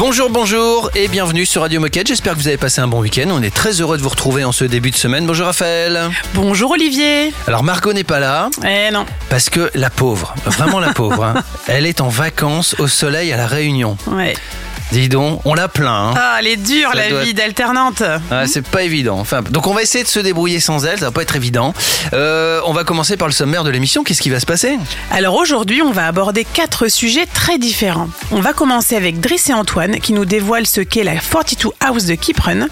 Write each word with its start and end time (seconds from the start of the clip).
Bonjour, 0.00 0.30
bonjour 0.30 0.90
et 0.94 1.08
bienvenue 1.08 1.44
sur 1.44 1.60
Radio 1.60 1.78
Moquette. 1.78 2.06
J'espère 2.06 2.32
que 2.32 2.38
vous 2.38 2.48
avez 2.48 2.56
passé 2.56 2.80
un 2.80 2.88
bon 2.88 3.00
week-end. 3.02 3.28
On 3.30 3.42
est 3.42 3.54
très 3.54 3.82
heureux 3.82 3.98
de 3.98 4.02
vous 4.02 4.08
retrouver 4.08 4.44
en 4.44 4.50
ce 4.50 4.64
début 4.64 4.90
de 4.90 4.96
semaine. 4.96 5.26
Bonjour 5.26 5.44
Raphaël. 5.44 6.10
Bonjour 6.32 6.70
Olivier. 6.70 7.34
Alors 7.46 7.62
Margot 7.62 7.92
n'est 7.92 8.02
pas 8.02 8.18
là. 8.18 8.48
Eh 8.66 8.90
non. 8.90 9.04
Parce 9.28 9.50
que 9.50 9.70
la 9.74 9.90
pauvre, 9.90 10.34
vraiment 10.46 10.80
la 10.80 10.94
pauvre, 10.94 11.22
hein, 11.22 11.34
elle 11.66 11.84
est 11.84 12.00
en 12.00 12.08
vacances 12.08 12.74
au 12.78 12.88
soleil 12.88 13.30
à 13.30 13.36
la 13.36 13.46
Réunion. 13.46 13.98
Ouais. 14.06 14.32
Dis 14.92 15.08
donc, 15.08 15.40
on 15.44 15.54
l'a 15.54 15.68
plein. 15.68 16.08
Hein. 16.10 16.14
Ah, 16.16 16.36
elle 16.40 16.48
est 16.48 16.56
dure 16.56 16.90
Ça 16.90 16.96
la 16.98 17.10
doit 17.10 17.22
vie 17.22 17.32
d'alternante. 17.32 18.02
Ah, 18.30 18.46
c'est 18.46 18.66
pas 18.66 18.82
évident. 18.82 19.18
Enfin, 19.20 19.40
donc 19.42 19.68
on 19.68 19.74
va 19.74 19.82
essayer 19.82 20.02
de 20.02 20.08
se 20.08 20.18
débrouiller 20.18 20.58
sans 20.58 20.84
elle, 20.84 20.98
ça 20.98 21.06
va 21.06 21.10
pas 21.12 21.22
être 21.22 21.36
évident. 21.36 21.72
Euh, 22.12 22.60
on 22.66 22.72
va 22.72 22.82
commencer 22.82 23.16
par 23.16 23.28
le 23.28 23.32
sommaire 23.32 23.62
de 23.62 23.70
l'émission. 23.70 24.02
Qu'est-ce 24.02 24.20
qui 24.20 24.30
va 24.30 24.40
se 24.40 24.46
passer? 24.46 24.78
Alors 25.12 25.36
aujourd'hui, 25.36 25.80
on 25.80 25.92
va 25.92 26.06
aborder 26.08 26.44
quatre 26.44 26.88
sujets 26.88 27.26
très 27.26 27.58
différents. 27.58 28.08
On 28.32 28.40
va 28.40 28.52
commencer 28.52 28.96
avec 28.96 29.20
Driss 29.20 29.48
et 29.48 29.54
Antoine 29.54 30.00
qui 30.00 30.12
nous 30.12 30.24
dévoilent 30.24 30.66
ce 30.66 30.80
qu'est 30.80 31.04
la 31.04 31.16
42 31.16 31.70
House 31.80 32.04
de 32.06 32.14
Kiprun. 32.14 32.66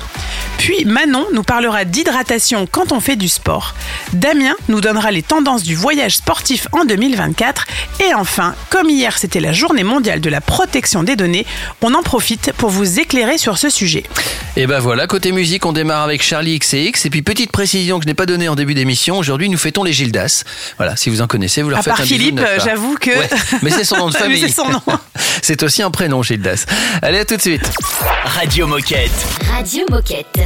Puis 0.58 0.84
Manon 0.84 1.24
nous 1.32 1.44
parlera 1.44 1.84
d'hydratation 1.84 2.66
quand 2.70 2.90
on 2.90 2.98
fait 3.00 3.16
du 3.16 3.28
sport. 3.28 3.74
Damien 4.12 4.54
nous 4.68 4.80
donnera 4.80 5.12
les 5.12 5.22
tendances 5.22 5.62
du 5.62 5.76
voyage 5.76 6.16
sportif 6.16 6.66
en 6.72 6.84
2024. 6.84 7.66
Et 8.00 8.14
enfin, 8.14 8.54
comme 8.70 8.90
hier 8.90 9.16
c'était 9.18 9.40
la 9.40 9.52
journée 9.52 9.84
mondiale 9.84 10.20
de 10.20 10.30
la 10.30 10.40
protection 10.40 11.04
des 11.04 11.14
données, 11.14 11.46
on 11.80 11.94
en 11.94 12.02
profite 12.08 12.52
pour 12.56 12.70
vous 12.70 13.00
éclairer 13.00 13.36
sur 13.36 13.58
ce 13.58 13.68
sujet. 13.68 14.02
Et 14.56 14.66
ben 14.66 14.78
voilà, 14.80 15.06
côté 15.06 15.30
musique, 15.30 15.66
on 15.66 15.74
démarre 15.74 16.02
avec 16.04 16.22
Charlie 16.22 16.58
XCX. 16.58 17.04
Et 17.04 17.10
puis 17.10 17.20
petite 17.20 17.52
précision 17.52 17.98
que 17.98 18.04
je 18.04 18.08
n'ai 18.08 18.14
pas 18.14 18.24
donnée 18.24 18.48
en 18.48 18.54
début 18.54 18.72
d'émission, 18.72 19.18
aujourd'hui 19.18 19.50
nous 19.50 19.58
fêtons 19.58 19.84
les 19.84 19.92
Gildas. 19.92 20.42
Voilà, 20.78 20.96
si 20.96 21.10
vous 21.10 21.20
en 21.20 21.26
connaissez, 21.26 21.60
vous 21.60 21.68
leur 21.68 21.80
À 21.80 21.82
faites 21.82 21.92
part 21.92 22.00
un 22.00 22.06
Philippe, 22.06 22.40
j'avoue 22.64 22.94
que- 22.98 23.10
Ouais, 23.10 23.28
mais 23.60 23.70
c'est 23.70 23.84
son 23.84 23.98
nom 23.98 24.08
de 24.08 24.14
famille. 24.16 24.40
c'est 24.40 24.48
son 24.48 24.70
nom. 24.70 24.80
c'est 25.42 25.62
aussi 25.62 25.82
un 25.82 25.90
prénom, 25.90 26.22
Gildas. 26.22 26.64
Allez, 27.02 27.18
à 27.18 27.24
tout 27.26 27.36
de 27.36 27.42
suite. 27.42 27.70
Radio 28.24 28.66
Moquette. 28.66 29.10
Radio 29.52 29.84
Moquette. 29.90 30.40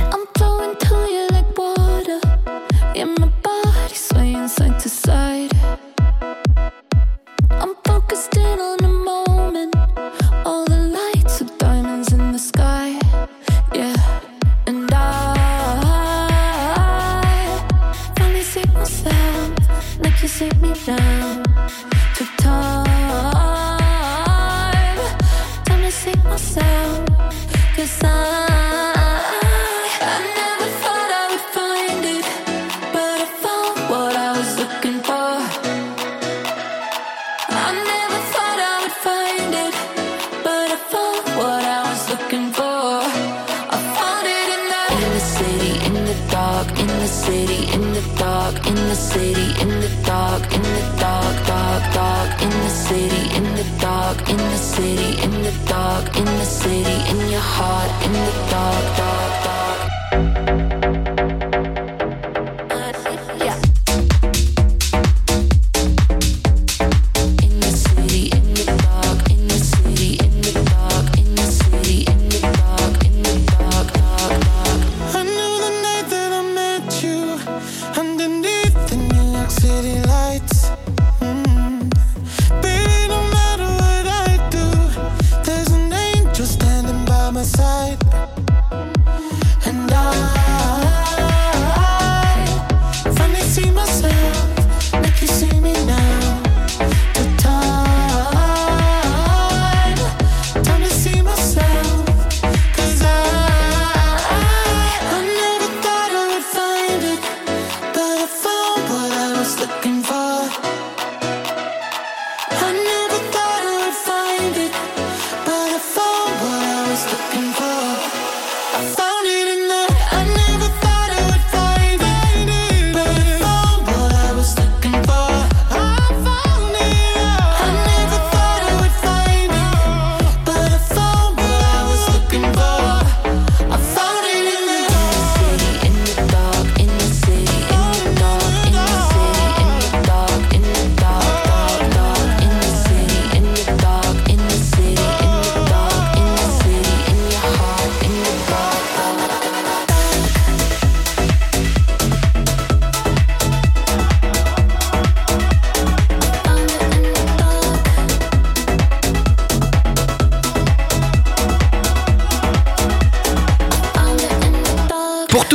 Myself. 26.32 27.06
Cause 27.76 28.04
I, 28.04 28.51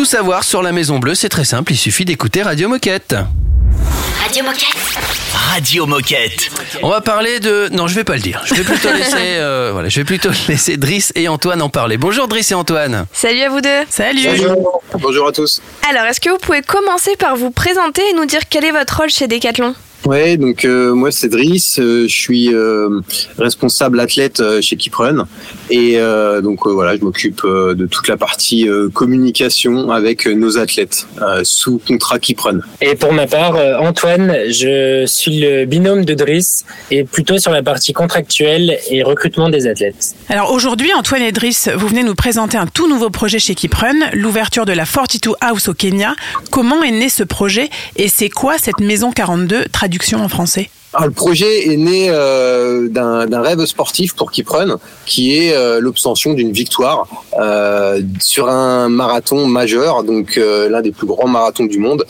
savoir 0.07 0.45
sur 0.45 0.63
la 0.63 0.71
Maison 0.71 0.99
Bleue, 0.99 1.15
c'est 1.15 1.27
très 1.27 1.43
simple, 1.43 1.73
il 1.73 1.77
suffit 1.77 2.05
d'écouter 2.05 2.41
Radio 2.41 2.69
Moquette. 2.69 3.13
Radio 4.23 4.43
Moquette. 4.45 4.77
Radio 5.33 5.85
Moquette. 5.85 6.49
On 6.81 6.89
va 6.89 7.01
parler 7.01 7.41
de... 7.41 7.67
Non, 7.73 7.87
je 7.87 7.95
vais 7.95 8.05
pas 8.05 8.15
le 8.15 8.21
dire. 8.21 8.41
Je 8.45 8.53
vais 8.53 8.63
plutôt 8.63 8.89
laisser, 8.93 9.15
euh, 9.17 9.71
voilà, 9.73 9.89
je 9.89 9.99
vais 9.99 10.05
plutôt 10.05 10.29
laisser 10.47 10.77
Driss 10.77 11.11
et 11.15 11.27
Antoine 11.27 11.61
en 11.61 11.67
parler. 11.67 11.97
Bonjour 11.97 12.29
Driss 12.29 12.51
et 12.51 12.55
Antoine. 12.55 13.05
Salut 13.11 13.41
à 13.41 13.49
vous 13.49 13.59
deux. 13.59 13.83
Salut 13.89 14.21
Bonjour. 14.25 14.81
Bonjour 14.93 15.27
à 15.27 15.31
tous. 15.33 15.61
Alors, 15.89 16.05
est-ce 16.05 16.21
que 16.21 16.29
vous 16.29 16.37
pouvez 16.37 16.61
commencer 16.61 17.17
par 17.17 17.35
vous 17.35 17.51
présenter 17.51 18.01
et 18.09 18.13
nous 18.13 18.25
dire 18.25 18.47
quel 18.49 18.63
est 18.63 18.71
votre 18.71 18.95
rôle 18.97 19.09
chez 19.09 19.27
Decathlon? 19.27 19.75
Ouais, 20.05 20.37
donc 20.37 20.63
euh, 20.63 20.93
moi 20.93 21.11
c'est 21.11 21.27
Driss, 21.27 21.79
euh, 21.79 22.07
je 22.07 22.15
suis 22.15 22.53
euh, 22.53 23.01
responsable 23.37 23.99
athlète 23.99 24.39
euh, 24.39 24.61
chez 24.61 24.77
Kiprun 24.77 25.27
et 25.69 25.97
euh, 25.97 26.41
donc 26.41 26.65
euh, 26.65 26.71
voilà, 26.71 26.95
je 26.95 27.01
m'occupe 27.01 27.41
euh, 27.43 27.73
de 27.73 27.85
toute 27.85 28.07
la 28.07 28.17
partie 28.17 28.67
euh, 28.67 28.89
communication 28.89 29.91
avec 29.91 30.25
nos 30.25 30.57
athlètes 30.57 31.07
euh, 31.21 31.41
sous 31.43 31.81
contrat 31.85 32.19
Kiprun. 32.19 32.59
Et 32.81 32.95
pour 32.95 33.13
ma 33.13 33.27
part, 33.27 33.55
euh, 33.55 33.77
Antoine, 33.77 34.33
je 34.49 35.05
suis 35.05 35.39
le 35.39 35.65
binôme 35.65 36.05
de 36.05 36.13
Driss 36.13 36.65
et 36.91 37.03
plutôt 37.03 37.37
sur 37.37 37.51
la 37.51 37.63
partie 37.63 37.93
contractuelle 37.93 38.77
et 38.89 39.03
recrutement 39.03 39.49
des 39.49 39.67
athlètes. 39.67 40.15
Alors 40.29 40.51
aujourd'hui, 40.51 40.91
Antoine 40.93 41.21
et 41.21 41.31
Driss, 41.31 41.69
vous 41.75 41.87
venez 41.87 42.03
nous 42.03 42.15
présenter 42.15 42.57
un 42.57 42.67
tout 42.67 42.87
nouveau 42.87 43.09
projet 43.09 43.39
chez 43.39 43.55
Kiprun, 43.55 43.95
l'ouverture 44.13 44.65
de 44.65 44.73
la 44.73 44.85
42 44.85 45.35
House 45.41 45.67
au 45.67 45.73
Kenya. 45.73 46.15
Comment 46.51 46.83
est 46.83 46.91
né 46.91 47.09
ce 47.09 47.23
projet 47.23 47.69
et 47.95 48.07
c'est 48.07 48.29
quoi 48.29 48.57
cette 48.57 48.79
maison 48.79 49.11
42, 49.11 49.65
traduction 49.71 50.23
en 50.23 50.29
français? 50.29 50.69
Alors, 50.97 51.09
le 51.09 51.13
projet 51.13 51.71
est 51.71 51.77
né 51.77 52.07
euh, 52.09 52.87
d'un 52.87 53.41
rêve 53.41 53.63
sportif 53.65 54.15
pour 54.15 54.31
Kiprun, 54.31 54.79
qui 55.05 55.37
est 55.37 55.53
euh, 55.53 55.79
l'obtention 55.79 56.33
d'une 56.33 56.51
victoire 56.51 57.07
euh, 57.39 58.01
sur 58.19 58.49
un 58.49 58.89
marathon 58.89 59.45
majeur, 59.45 60.03
donc 60.03 60.39
euh, 60.39 60.67
l'un 60.69 60.81
des 60.81 60.91
plus 60.91 61.05
grands 61.05 61.27
marathons 61.27 61.65
du 61.65 61.77
monde. 61.77 62.03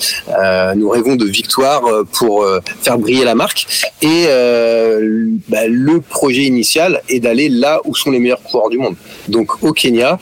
Nous 0.78 0.88
rêvons 0.88 1.18
de 1.18 1.26
victoire 1.26 1.82
pour 2.14 2.46
faire 2.82 2.98
briller 2.98 3.26
la 3.26 3.36
marque. 3.36 3.68
Et 4.02 4.26
bah, 5.50 5.68
le 5.68 6.00
projet 6.00 6.44
initial 6.44 7.02
est 7.10 7.20
d'aller 7.20 7.50
là 7.50 7.82
où 7.84 7.94
sont 7.94 8.12
les 8.12 8.20
meilleurs 8.20 8.42
coureurs 8.42 8.70
du 8.70 8.78
monde, 8.78 8.96
donc 9.28 9.64
au 9.64 9.74
Kenya. 9.74 10.18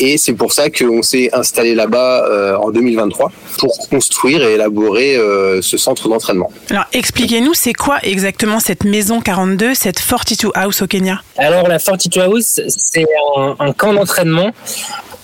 Et 0.00 0.16
c'est 0.16 0.32
pour 0.32 0.52
ça 0.52 0.70
qu'on 0.70 1.02
s'est 1.02 1.28
installé 1.32 1.74
là-bas 1.74 2.26
euh, 2.26 2.56
en 2.56 2.70
2023 2.70 3.30
pour 3.58 3.88
construire 3.90 4.42
et 4.42 4.54
élaborer 4.54 5.16
euh, 5.16 5.60
ce 5.60 5.76
centre 5.76 6.08
d'entraînement. 6.08 6.50
Alors 6.70 6.86
expliquez-nous, 6.94 7.52
c'est 7.52 7.74
quoi 7.74 7.98
exactement 8.02 8.60
cette 8.60 8.84
maison 8.84 9.20
42, 9.20 9.74
cette 9.74 10.00
42 10.00 10.52
House 10.54 10.80
au 10.80 10.86
Kenya? 10.86 11.22
Alors 11.36 11.68
la 11.68 11.78
Fortitude 11.78 12.22
House, 12.22 12.60
c'est 12.68 13.06
un, 13.36 13.56
un 13.58 13.72
camp 13.72 13.92
d'entraînement 13.92 14.52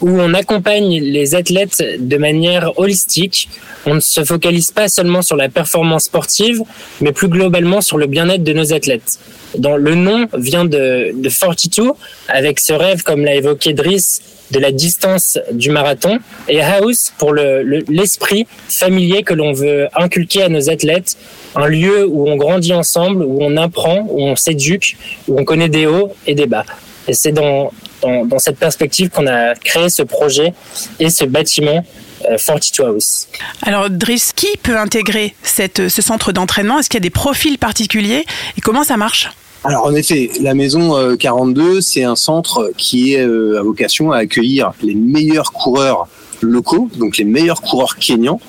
où 0.02 0.10
on 0.10 0.34
accompagne 0.34 1.00
les 1.00 1.34
athlètes 1.34 1.82
de 1.98 2.16
manière 2.16 2.78
holistique. 2.78 3.48
On 3.86 3.94
ne 3.94 4.00
se 4.00 4.24
focalise 4.24 4.70
pas 4.70 4.88
seulement 4.88 5.22
sur 5.22 5.36
la 5.36 5.48
performance 5.48 6.04
sportive, 6.04 6.62
mais 7.00 7.12
plus 7.12 7.28
globalement 7.28 7.80
sur 7.80 7.96
le 7.96 8.06
bien-être 8.06 8.44
de 8.44 8.52
nos 8.52 8.72
athlètes. 8.72 9.18
Dans 9.56 9.76
le 9.76 9.94
nom 9.94 10.26
vient 10.36 10.64
de, 10.64 11.12
de 11.14 11.28
Fortitude, 11.30 11.92
avec 12.28 12.60
ce 12.60 12.74
rêve, 12.74 13.02
comme 13.02 13.24
l'a 13.24 13.36
évoqué 13.36 13.72
Driss, 13.72 14.20
de 14.50 14.58
la 14.58 14.70
distance 14.72 15.38
du 15.52 15.70
marathon, 15.70 16.18
et 16.48 16.62
House 16.62 17.12
pour 17.18 17.32
le- 17.32 17.62
le- 17.62 17.84
l'esprit 17.88 18.46
familier 18.68 19.22
que 19.22 19.34
l'on 19.34 19.52
veut 19.52 19.88
inculquer 19.96 20.42
à 20.42 20.48
nos 20.48 20.70
athlètes, 20.70 21.16
un 21.54 21.66
lieu 21.66 22.06
où 22.06 22.28
on 22.28 22.36
grandit 22.36 22.72
ensemble, 22.74 23.24
où 23.24 23.38
on 23.40 23.56
apprend, 23.56 24.06
où 24.08 24.22
on 24.22 24.36
s'éduque, 24.36 24.96
où 25.28 25.38
on 25.38 25.44
connaît 25.44 25.68
des 25.68 25.86
hauts 25.86 26.14
et 26.26 26.34
des 26.34 26.46
bas. 26.46 26.64
Et 27.08 27.12
c'est 27.14 27.32
dans, 27.32 27.72
dans, 28.02 28.38
cette 28.38 28.58
perspective 28.58 29.10
qu'on 29.10 29.26
a 29.26 29.54
créé 29.54 29.88
ce 29.88 30.02
projet 30.02 30.52
et 30.98 31.08
ce 31.10 31.24
bâtiment 31.24 31.84
euh, 32.28 32.38
Fortitude 32.38 32.84
House. 32.84 33.28
Alors 33.62 33.90
Driss, 33.90 34.32
qui 34.32 34.48
peut 34.62 34.76
intégrer 34.76 35.34
cette, 35.42 35.88
ce 35.88 36.02
centre 36.02 36.32
d'entraînement? 36.32 36.78
Est-ce 36.80 36.88
qu'il 36.88 36.98
y 36.98 37.02
a 37.04 37.08
des 37.08 37.10
profils 37.10 37.58
particuliers? 37.58 38.24
Et 38.56 38.60
comment 38.60 38.82
ça 38.84 38.96
marche? 38.96 39.30
Alors 39.68 39.86
en 39.86 39.94
effet, 39.96 40.30
la 40.40 40.54
maison 40.54 40.96
euh, 40.96 41.16
42, 41.16 41.80
c'est 41.80 42.04
un 42.04 42.14
centre 42.14 42.70
qui 42.76 43.14
est 43.14 43.26
euh, 43.26 43.58
à 43.58 43.62
vocation 43.64 44.12
à 44.12 44.18
accueillir 44.18 44.72
les 44.80 44.94
meilleurs 44.94 45.50
coureurs 45.50 46.06
locaux, 46.40 46.88
donc 46.98 47.16
les 47.16 47.24
meilleurs 47.24 47.62
coureurs 47.62 47.96
kenyans 47.96 48.40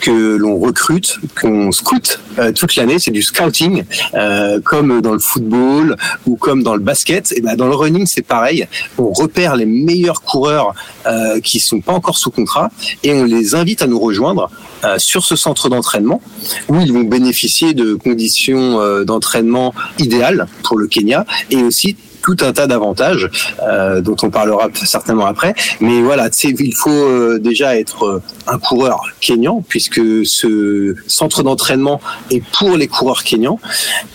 que 0.00 0.36
l'on 0.36 0.58
recrute, 0.58 1.18
qu'on 1.40 1.72
scoute 1.72 2.20
euh, 2.38 2.52
toute 2.52 2.76
l'année. 2.76 2.98
C'est 2.98 3.10
du 3.10 3.22
scouting, 3.22 3.84
euh, 4.14 4.60
comme 4.60 5.00
dans 5.00 5.12
le 5.12 5.18
football 5.18 5.96
ou 6.26 6.36
comme 6.36 6.62
dans 6.62 6.74
le 6.74 6.80
basket. 6.80 7.32
Et 7.32 7.40
ben 7.40 7.56
dans 7.56 7.66
le 7.66 7.74
running, 7.74 8.06
c'est 8.06 8.22
pareil. 8.22 8.66
On 8.98 9.12
repère 9.12 9.56
les 9.56 9.66
meilleurs 9.66 10.22
coureurs 10.22 10.74
euh, 11.06 11.40
qui 11.40 11.58
sont 11.58 11.80
pas 11.80 11.92
encore 11.92 12.18
sous 12.18 12.30
contrat 12.30 12.70
et 13.02 13.12
on 13.14 13.24
les 13.24 13.54
invite 13.54 13.80
à 13.82 13.86
nous 13.86 13.98
rejoindre 13.98 14.50
euh, 14.84 14.98
sur 14.98 15.24
ce 15.24 15.36
centre 15.36 15.68
d'entraînement 15.68 16.20
où 16.68 16.80
ils 16.80 16.92
vont 16.92 17.04
bénéficier 17.04 17.72
de 17.72 17.94
conditions 17.94 19.04
d'entraînement 19.04 19.74
idéales 19.98 20.46
pour 20.62 20.78
le 20.78 20.86
Kenya 20.86 21.24
et 21.50 21.56
aussi 21.56 21.96
tout 22.24 22.36
un 22.40 22.52
tas 22.54 22.66
d'avantages 22.66 23.28
euh, 23.62 24.00
dont 24.00 24.16
on 24.22 24.30
parlera 24.30 24.68
certainement 24.72 25.26
après. 25.26 25.54
Mais 25.80 26.00
voilà, 26.00 26.30
il 26.42 26.74
faut 26.74 26.90
euh, 26.90 27.38
déjà 27.38 27.78
être 27.78 28.04
euh, 28.04 28.22
un 28.46 28.58
coureur 28.58 29.02
kényan 29.20 29.62
puisque 29.68 30.00
ce 30.24 30.96
centre 31.06 31.42
d'entraînement 31.42 32.00
est 32.30 32.42
pour 32.58 32.76
les 32.76 32.88
coureurs 32.88 33.24
kenyans 33.24 33.60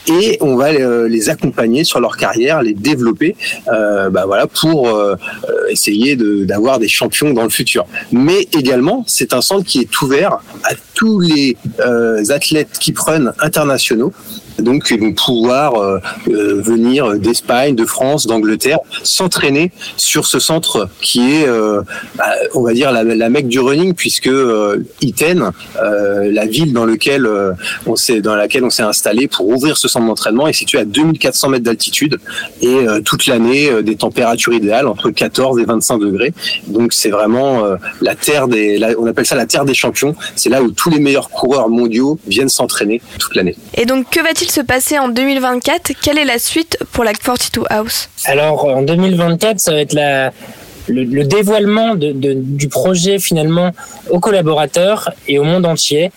et 0.07 0.37
on 0.41 0.55
va 0.55 0.69
euh, 0.69 1.07
les 1.07 1.29
accompagner 1.29 1.83
sur 1.83 1.99
leur 1.99 2.17
carrière, 2.17 2.63
les 2.63 2.73
développer, 2.73 3.35
euh, 3.67 4.09
bah 4.09 4.25
voilà, 4.25 4.47
pour 4.47 4.89
euh, 4.89 5.15
essayer 5.69 6.15
d'avoir 6.15 6.79
des 6.79 6.87
champions 6.87 7.31
dans 7.31 7.43
le 7.43 7.49
futur. 7.49 7.85
Mais 8.11 8.47
également, 8.57 9.03
c'est 9.07 9.33
un 9.33 9.41
centre 9.41 9.65
qui 9.65 9.79
est 9.79 10.01
ouvert 10.01 10.39
à 10.63 10.73
tous 10.95 11.19
les 11.19 11.55
athlètes 12.29 12.77
qui 12.79 12.91
prennent 12.91 13.31
internationaux. 13.39 14.11
Donc, 14.61 14.87
ils 14.91 14.99
vont 14.99 15.13
pouvoir 15.13 15.75
euh, 15.75 15.99
euh, 16.27 16.61
venir 16.61 17.17
d'Espagne, 17.17 17.75
de 17.75 17.85
France, 17.85 18.27
d'Angleterre, 18.27 18.79
s'entraîner 19.03 19.71
sur 19.97 20.25
ce 20.25 20.39
centre 20.39 20.89
qui 21.01 21.33
est, 21.33 21.47
euh, 21.47 21.81
bah, 22.15 22.25
on 22.53 22.61
va 22.61 22.73
dire, 22.73 22.91
la, 22.91 23.03
la 23.03 23.29
mecque 23.29 23.47
du 23.47 23.59
running, 23.59 23.93
puisque 23.93 24.29
Iten, 25.01 25.51
la 25.75 26.45
ville 26.45 26.73
dans, 26.73 26.85
laquelle 26.85 27.27
on 27.85 27.95
s'est 28.69 28.83
installé 28.83 29.27
pour 29.27 29.47
ouvrir 29.47 29.77
ce 29.77 29.87
centre 29.87 30.05
d'entraînement, 30.05 30.47
est 30.47 30.53
située 30.53 30.79
à 30.79 30.85
2400 30.85 31.49
mètres 31.49 31.63
d'altitude 31.63 32.17
et 32.61 32.77
toute 33.05 33.27
l'année 33.27 33.81
des 33.83 33.95
températures 33.95 34.53
idéales 34.53 34.87
entre 34.87 35.09
14 35.09 35.59
et 35.59 35.65
25 35.65 35.97
degrés. 35.99 36.33
Donc, 36.67 36.93
c'est 36.93 37.09
vraiment 37.09 37.63
la 38.01 38.15
terre 38.15 38.47
des, 38.47 38.79
on 38.97 39.05
appelle 39.05 39.25
ça 39.25 39.35
la 39.35 39.45
terre 39.45 39.65
des 39.65 39.73
champions. 39.73 40.15
C'est 40.35 40.49
là 40.49 40.61
où 40.61 40.71
tous 40.71 40.89
les 40.89 40.99
meilleurs 40.99 41.29
coureurs 41.29 41.69
mondiaux 41.69 42.19
viennent 42.27 42.49
s'entraîner 42.49 43.01
toute 43.19 43.35
l'année. 43.35 43.55
Et 43.75 43.85
donc, 43.85 44.09
que 44.09 44.21
va-t-il 44.21 44.48
se 44.49 44.61
passer 44.61 44.97
en 44.97 45.09
2024 45.09 45.93
Quelle 46.01 46.17
est 46.17 46.25
la 46.25 46.39
suite 46.39 46.77
pour 46.91 47.03
la 47.03 47.13
Fortitude 47.13 47.63
House? 47.69 48.09
Alors 48.25 48.65
en 48.65 48.81
2024, 48.81 49.59
ça 49.59 49.73
va 49.73 49.81
être 49.81 49.93
le, 50.87 51.03
le 51.03 51.23
dévoilement 51.23 51.95
du 51.95 52.67
projet 52.67 53.19
finalement 53.19 53.71
aux 54.09 54.19
collaborateurs 54.19 55.11
et 55.27 55.39
au 55.39 55.43
monde 55.43 55.65
entier. 55.65 56.11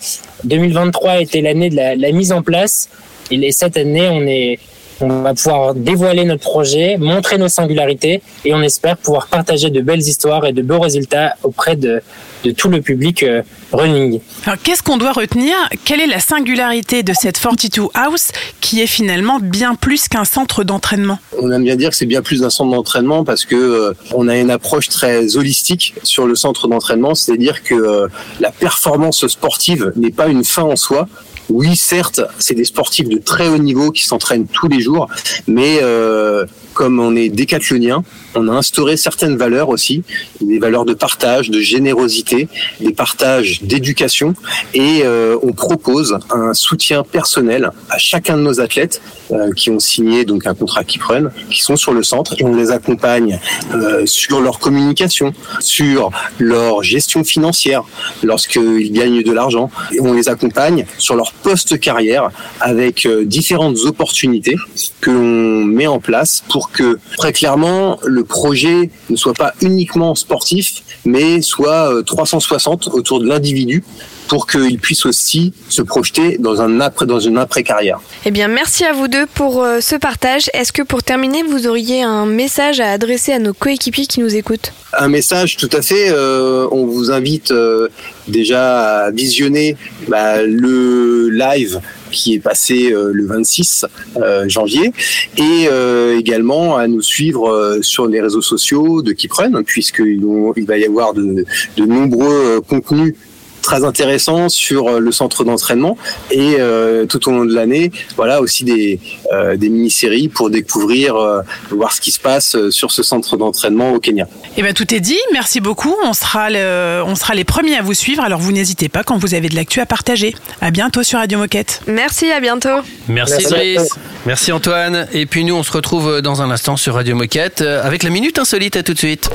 2023 0.44 1.20
était 1.20 1.40
l'année 1.40 1.70
de 1.70 1.76
la, 1.76 1.94
la 1.94 2.12
mise 2.12 2.32
en 2.32 2.42
place. 2.42 2.88
Et 3.30 3.52
cette 3.52 3.76
année, 3.76 4.08
on 4.08 4.22
est 4.26 4.58
on 5.02 5.22
va 5.22 5.34
pouvoir 5.34 5.74
dévoiler 5.74 6.24
notre 6.24 6.42
projet, 6.42 6.96
montrer 6.98 7.38
nos 7.38 7.48
singularités 7.48 8.22
et 8.44 8.54
on 8.54 8.62
espère 8.62 8.96
pouvoir 8.96 9.26
partager 9.26 9.70
de 9.70 9.80
belles 9.80 10.00
histoires 10.00 10.44
et 10.46 10.52
de 10.52 10.62
beaux 10.62 10.80
résultats 10.80 11.36
auprès 11.42 11.76
de, 11.76 12.02
de 12.44 12.50
tout 12.50 12.68
le 12.68 12.80
public 12.80 13.22
euh, 13.22 13.42
running. 13.72 14.20
Alors 14.46 14.58
qu'est-ce 14.62 14.82
qu'on 14.82 14.96
doit 14.96 15.12
retenir? 15.12 15.54
Quelle 15.84 16.00
est 16.00 16.06
la 16.06 16.20
singularité 16.20 17.02
de 17.02 17.12
cette 17.12 17.38
Fortitude 17.38 17.88
House 17.94 18.32
qui 18.60 18.80
est 18.80 18.86
finalement 18.86 19.38
bien 19.40 19.74
plus 19.74 20.08
qu'un 20.08 20.24
centre 20.24 20.64
d'entraînement? 20.64 21.18
On 21.40 21.50
aime 21.50 21.64
bien 21.64 21.76
dire 21.76 21.90
que 21.90 21.96
c'est 21.96 22.06
bien 22.06 22.22
plus 22.22 22.40
d'un 22.40 22.50
centre 22.50 22.70
d'entraînement 22.70 23.24
parce 23.24 23.44
que 23.44 23.56
euh, 23.56 23.94
on 24.12 24.28
a 24.28 24.36
une 24.36 24.50
approche 24.50 24.88
très 24.88 25.36
holistique 25.36 25.94
sur 26.02 26.26
le 26.26 26.34
centre 26.34 26.68
d'entraînement, 26.68 27.14
c'est-à-dire 27.14 27.62
que 27.62 27.74
euh, 27.74 28.08
la 28.40 28.50
performance 28.50 29.26
sportive 29.26 29.92
n'est 29.96 30.10
pas 30.10 30.28
une 30.28 30.44
fin 30.44 30.62
en 30.62 30.76
soi. 30.76 31.08
Oui, 31.52 31.76
certes, 31.76 32.22
c'est 32.38 32.54
des 32.54 32.64
sportifs 32.64 33.08
de 33.08 33.18
très 33.18 33.46
haut 33.46 33.58
niveau 33.58 33.90
qui 33.90 34.04
s'entraînent 34.04 34.46
tous 34.46 34.68
les 34.68 34.80
jours, 34.80 35.06
mais 35.46 35.80
euh, 35.82 36.46
comme 36.72 37.00
on 37.00 37.14
est 37.16 37.28
décathlonien, 37.28 38.04
on 38.34 38.48
a 38.48 38.52
instauré 38.52 38.96
certaines 38.96 39.36
valeurs 39.36 39.68
aussi, 39.68 40.02
des 40.40 40.58
valeurs 40.58 40.84
de 40.84 40.94
partage, 40.94 41.50
de 41.50 41.60
générosité, 41.60 42.48
des 42.80 42.92
partages 42.92 43.62
d'éducation, 43.62 44.34
et 44.74 45.02
euh, 45.04 45.36
on 45.42 45.52
propose 45.52 46.18
un 46.30 46.54
soutien 46.54 47.04
personnel 47.04 47.70
à 47.90 47.98
chacun 47.98 48.36
de 48.36 48.42
nos 48.42 48.60
athlètes 48.60 49.00
euh, 49.30 49.50
qui 49.52 49.70
ont 49.70 49.78
signé 49.78 50.24
donc 50.24 50.46
un 50.46 50.54
contrat 50.54 50.84
qui 50.84 50.98
prennent, 50.98 51.30
qui 51.50 51.60
sont 51.60 51.76
sur 51.76 51.92
le 51.92 52.02
centre, 52.02 52.34
et 52.38 52.44
on 52.44 52.54
les 52.54 52.70
accompagne 52.70 53.38
euh, 53.74 54.06
sur 54.06 54.40
leur 54.40 54.58
communication, 54.58 55.32
sur 55.60 56.10
leur 56.38 56.82
gestion 56.82 57.24
financière, 57.24 57.82
lorsqu'ils 58.22 58.92
gagnent 58.92 59.22
de 59.22 59.32
l'argent, 59.32 59.70
et 59.92 60.00
on 60.00 60.12
les 60.12 60.28
accompagne 60.28 60.86
sur 60.98 61.16
leur 61.16 61.32
poste 61.32 61.78
carrière 61.78 62.30
avec 62.60 63.06
différentes 63.24 63.78
opportunités 63.84 64.56
que 65.00 65.10
l'on 65.10 65.64
met 65.64 65.86
en 65.86 66.00
place 66.00 66.42
pour 66.48 66.61
que 66.70 66.98
très 67.16 67.32
clairement 67.32 67.98
le 68.04 68.24
projet 68.24 68.90
ne 69.10 69.16
soit 69.16 69.34
pas 69.34 69.52
uniquement 69.60 70.14
sportif, 70.14 70.82
mais 71.04 71.42
soit 71.42 71.92
euh, 71.92 72.02
360 72.02 72.88
autour 72.88 73.20
de 73.20 73.26
l'individu 73.26 73.84
pour 74.28 74.46
qu'il 74.46 74.78
puisse 74.78 75.06
aussi 75.06 75.52
se 75.68 75.82
projeter 75.82 76.38
dans 76.38 76.60
un 76.60 76.80
après 76.80 77.06
dans 77.06 77.20
une 77.20 77.38
après 77.38 77.62
carrière. 77.62 78.00
Eh 78.24 78.30
bien, 78.30 78.48
merci 78.48 78.84
à 78.84 78.92
vous 78.92 79.08
deux 79.08 79.26
pour 79.26 79.62
euh, 79.62 79.80
ce 79.80 79.96
partage. 79.96 80.50
Est-ce 80.54 80.72
que 80.72 80.82
pour 80.82 81.02
terminer, 81.02 81.42
vous 81.42 81.66
auriez 81.66 82.02
un 82.02 82.26
message 82.26 82.80
à 82.80 82.90
adresser 82.92 83.32
à 83.32 83.38
nos 83.38 83.52
coéquipiers 83.52 84.06
qui 84.06 84.20
nous 84.20 84.34
écoutent? 84.34 84.72
Un 84.98 85.08
message 85.08 85.56
tout 85.56 85.70
à 85.72 85.82
fait. 85.82 86.10
euh, 86.10 86.66
on 86.70 86.86
vous 86.86 87.10
invite 87.10 87.50
euh, 87.50 87.88
déjà 88.28 89.04
à 89.04 89.10
visionner 89.10 89.76
bah, 90.08 90.42
le 90.42 91.28
live 91.30 91.80
qui 92.10 92.34
est 92.34 92.40
passé 92.40 92.92
euh, 92.92 93.10
le 93.12 93.26
26 93.26 93.86
euh, 94.16 94.46
janvier 94.48 94.92
et 95.38 95.66
euh, 95.70 96.18
également 96.18 96.76
à 96.76 96.86
nous 96.86 97.00
suivre 97.00 97.78
sur 97.80 98.06
les 98.06 98.20
réseaux 98.20 98.42
sociaux 98.42 99.00
de 99.02 99.12
Kiprun 99.12 99.62
puisqu'il 99.62 100.22
il 100.56 100.66
va 100.66 100.76
y 100.76 100.84
avoir 100.84 101.14
de, 101.14 101.44
de 101.76 101.84
nombreux 101.84 102.60
contenus 102.68 103.14
très 103.62 103.84
intéressants 103.84 104.48
sur 104.48 104.88
euh, 104.88 104.98
le 105.00 105.12
centre 105.12 105.44
d'entraînement 105.44 105.96
et 106.30 106.56
euh, 106.58 107.06
tout 107.06 107.26
au 107.28 107.32
long 107.32 107.44
de 107.44 107.54
l'année, 107.54 107.90
voilà 108.16 108.40
aussi 108.40 108.64
des, 108.64 109.00
euh, 109.32 109.56
des 109.56 109.68
mini-séries 109.68 110.28
pour 110.28 110.50
découvrir, 110.50 111.16
euh, 111.16 111.40
voir 111.70 111.92
ce 111.92 112.00
qui 112.00 112.10
se 112.10 112.20
passe 112.20 112.56
sur 112.70 112.90
ce 112.90 113.02
centre 113.02 113.36
d'entraînement 113.36 113.92
au 113.92 114.00
Kenya. 114.00 114.26
Eh 114.56 114.62
ben 114.62 114.74
tout 114.74 114.92
est 114.94 115.00
dit. 115.00 115.18
Merci 115.32 115.60
beaucoup. 115.60 115.94
On 116.04 116.12
sera, 116.12 116.50
le- 116.50 117.02
on 117.06 117.14
sera 117.14 117.34
les 117.34 117.44
premiers 117.44 117.76
à 117.76 117.82
vous 117.82 117.94
suivre. 117.94 118.22
Alors 118.22 118.40
vous 118.40 118.52
n'hésitez 118.52 118.88
pas 118.88 119.02
quand 119.04 119.16
vous 119.16 119.34
avez 119.34 119.48
de 119.48 119.54
l'actu 119.54 119.80
à 119.80 119.86
partager. 119.86 120.34
À 120.60 120.70
bientôt 120.70 121.02
sur 121.02 121.18
Radio 121.20 121.38
Moquette. 121.38 121.80
Merci, 121.86 122.30
à 122.30 122.40
bientôt. 122.40 122.68
Merci, 123.08 123.46
Merci. 123.50 123.90
Merci 124.26 124.52
Antoine. 124.52 125.06
Et 125.12 125.26
puis 125.26 125.44
nous, 125.44 125.54
on 125.54 125.62
se 125.62 125.72
retrouve 125.72 126.20
dans 126.20 126.42
un 126.42 126.50
instant 126.50 126.76
sur 126.76 126.94
Radio 126.94 127.14
Moquette 127.16 127.60
avec 127.62 128.02
la 128.02 128.10
Minute 128.10 128.38
Insolite. 128.38 128.76
À 128.76 128.82
tout 128.82 128.92
de 128.94 128.98
suite. 128.98 129.30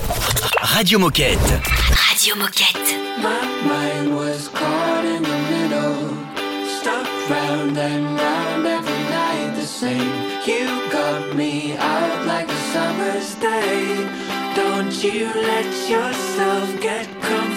Radio 0.62 1.00
Moquette. 1.00 1.38
Radio 2.12 2.36
Moquette. 2.36 3.87
Was 4.10 4.48
caught 4.48 5.04
in 5.04 5.22
the 5.22 5.40
middle, 5.52 6.08
stuck 6.80 7.08
round 7.30 7.78
and 7.78 8.06
round 8.18 8.66
every 8.66 9.04
night 9.12 9.54
the 9.56 9.66
same. 9.66 10.14
You 10.46 10.66
got 10.90 11.36
me 11.36 11.76
out 11.76 12.26
like 12.26 12.48
a 12.48 12.62
summer's 12.74 13.36
day. 13.36 14.10
Don't 14.56 15.04
you 15.04 15.28
let 15.34 15.90
yourself 15.90 16.82
get 16.82 17.06
comfortable. 17.22 17.57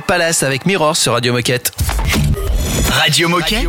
Palace 0.00 0.42
avec 0.42 0.66
Mirror 0.66 0.96
sur 0.96 1.12
Radio 1.12 1.32
Moquette. 1.32 1.72
Radio 2.90 3.28
Moquette 3.28 3.66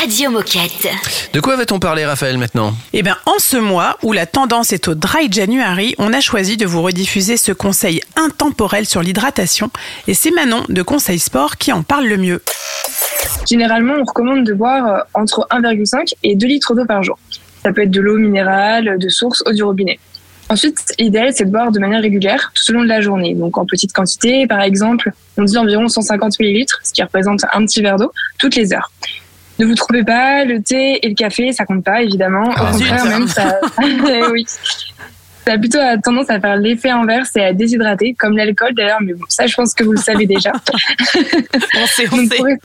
Radio 0.00 0.30
Moquette. 0.30 0.88
De 1.32 1.40
quoi 1.40 1.56
va-t-on 1.56 1.78
parler, 1.78 2.06
Raphaël, 2.06 2.38
maintenant? 2.38 2.74
Eh 2.92 3.02
bien, 3.02 3.16
en 3.26 3.38
ce 3.38 3.56
mois 3.56 3.98
où 4.02 4.12
la 4.12 4.26
tendance 4.26 4.72
est 4.72 4.88
au 4.88 4.94
dry 4.94 5.30
January, 5.30 5.94
on 5.98 6.12
a 6.12 6.20
choisi 6.20 6.56
de 6.56 6.64
vous 6.64 6.82
rediffuser 6.82 7.36
ce 7.36 7.52
conseil 7.52 8.00
intemporel 8.16 8.86
sur 8.86 9.02
l'hydratation. 9.02 9.70
Et 10.06 10.14
c'est 10.14 10.30
Manon 10.30 10.64
de 10.68 10.82
Conseil 10.82 11.18
Sport 11.18 11.56
qui 11.56 11.72
en 11.72 11.82
parle 11.82 12.06
le 12.06 12.16
mieux. 12.16 12.42
Généralement, 13.48 13.94
on 14.00 14.04
recommande 14.04 14.44
de 14.44 14.54
boire 14.54 14.86
euh, 14.86 14.98
entre 15.14 15.46
1,5 15.50 16.14
et 16.22 16.34
2 16.34 16.46
litres 16.46 16.74
d'eau 16.74 16.86
par 16.86 17.02
jour. 17.02 17.18
Ça 17.62 17.72
peut 17.72 17.82
être 17.82 17.90
de 17.90 18.00
l'eau 18.00 18.16
minérale, 18.16 18.96
de 18.98 19.08
source 19.08 19.42
ou 19.46 19.52
du 19.52 19.62
robinet. 19.62 19.98
Ensuite, 20.50 20.78
l'idéal, 20.98 21.30
c'est 21.32 21.44
de 21.44 21.50
boire 21.50 21.70
de 21.70 21.78
manière 21.78 22.02
régulière 22.02 22.52
tout 22.54 22.72
au 22.72 22.74
long 22.74 22.82
de 22.82 22.88
la 22.88 23.00
journée. 23.00 23.34
Donc, 23.34 23.56
en 23.56 23.64
petite 23.64 23.92
quantité, 23.92 24.48
par 24.48 24.60
exemple, 24.62 25.12
on 25.38 25.44
dit 25.44 25.56
environ 25.56 25.86
150 25.86 26.40
millilitres, 26.40 26.80
ce 26.82 26.92
qui 26.92 27.02
représente 27.02 27.44
un 27.52 27.64
petit 27.64 27.80
verre 27.80 27.96
d'eau, 27.96 28.10
toutes 28.38 28.56
les 28.56 28.72
heures. 28.72 28.90
Ne 29.60 29.66
vous 29.66 29.76
trompez 29.76 30.02
pas, 30.02 30.44
le 30.44 30.60
thé 30.60 30.98
et 31.02 31.08
le 31.08 31.14
café, 31.14 31.52
ça 31.52 31.64
compte 31.64 31.84
pas, 31.84 32.02
évidemment. 32.02 32.48
Au 32.48 32.52
Ah, 32.56 32.70
contraire, 32.72 33.04
même, 33.06 33.28
ça, 33.28 33.60
Eh 33.82 34.24
oui. 34.32 34.44
Ça 35.46 35.52
a 35.54 35.58
plutôt 35.58 35.78
tendance 36.02 36.28
à 36.30 36.40
faire 36.40 36.56
l'effet 36.56 36.90
inverse 36.90 37.30
et 37.36 37.44
à 37.44 37.52
déshydrater, 37.52 38.14
comme 38.18 38.36
l'alcool 38.36 38.74
d'ailleurs, 38.74 38.98
mais 39.00 39.12
bon, 39.14 39.24
ça, 39.28 39.46
je 39.46 39.54
pense 39.54 39.72
que 39.72 39.84
vous 39.84 39.92
le 39.92 39.98
savez 39.98 40.26
déjà. 40.26 40.52
On 41.14 41.86
sait, 41.86 42.06
on 42.12 42.26
sait. 42.26 42.58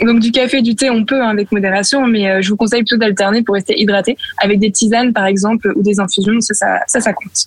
Donc 0.00 0.20
du 0.20 0.30
café, 0.30 0.62
du 0.62 0.74
thé, 0.74 0.90
on 0.90 1.04
peut 1.04 1.22
hein, 1.22 1.28
avec 1.28 1.52
modération, 1.52 2.06
mais 2.06 2.28
euh, 2.28 2.42
je 2.42 2.50
vous 2.50 2.56
conseille 2.56 2.82
plutôt 2.82 2.98
d'alterner 2.98 3.42
pour 3.42 3.54
rester 3.54 3.78
hydraté 3.80 4.16
avec 4.38 4.58
des 4.58 4.70
tisanes 4.70 5.12
par 5.12 5.26
exemple 5.26 5.72
ou 5.74 5.82
des 5.82 6.00
infusions, 6.00 6.40
ça, 6.40 6.54
ça, 6.54 6.78
ça, 6.86 7.00
ça 7.00 7.12
compte. 7.12 7.46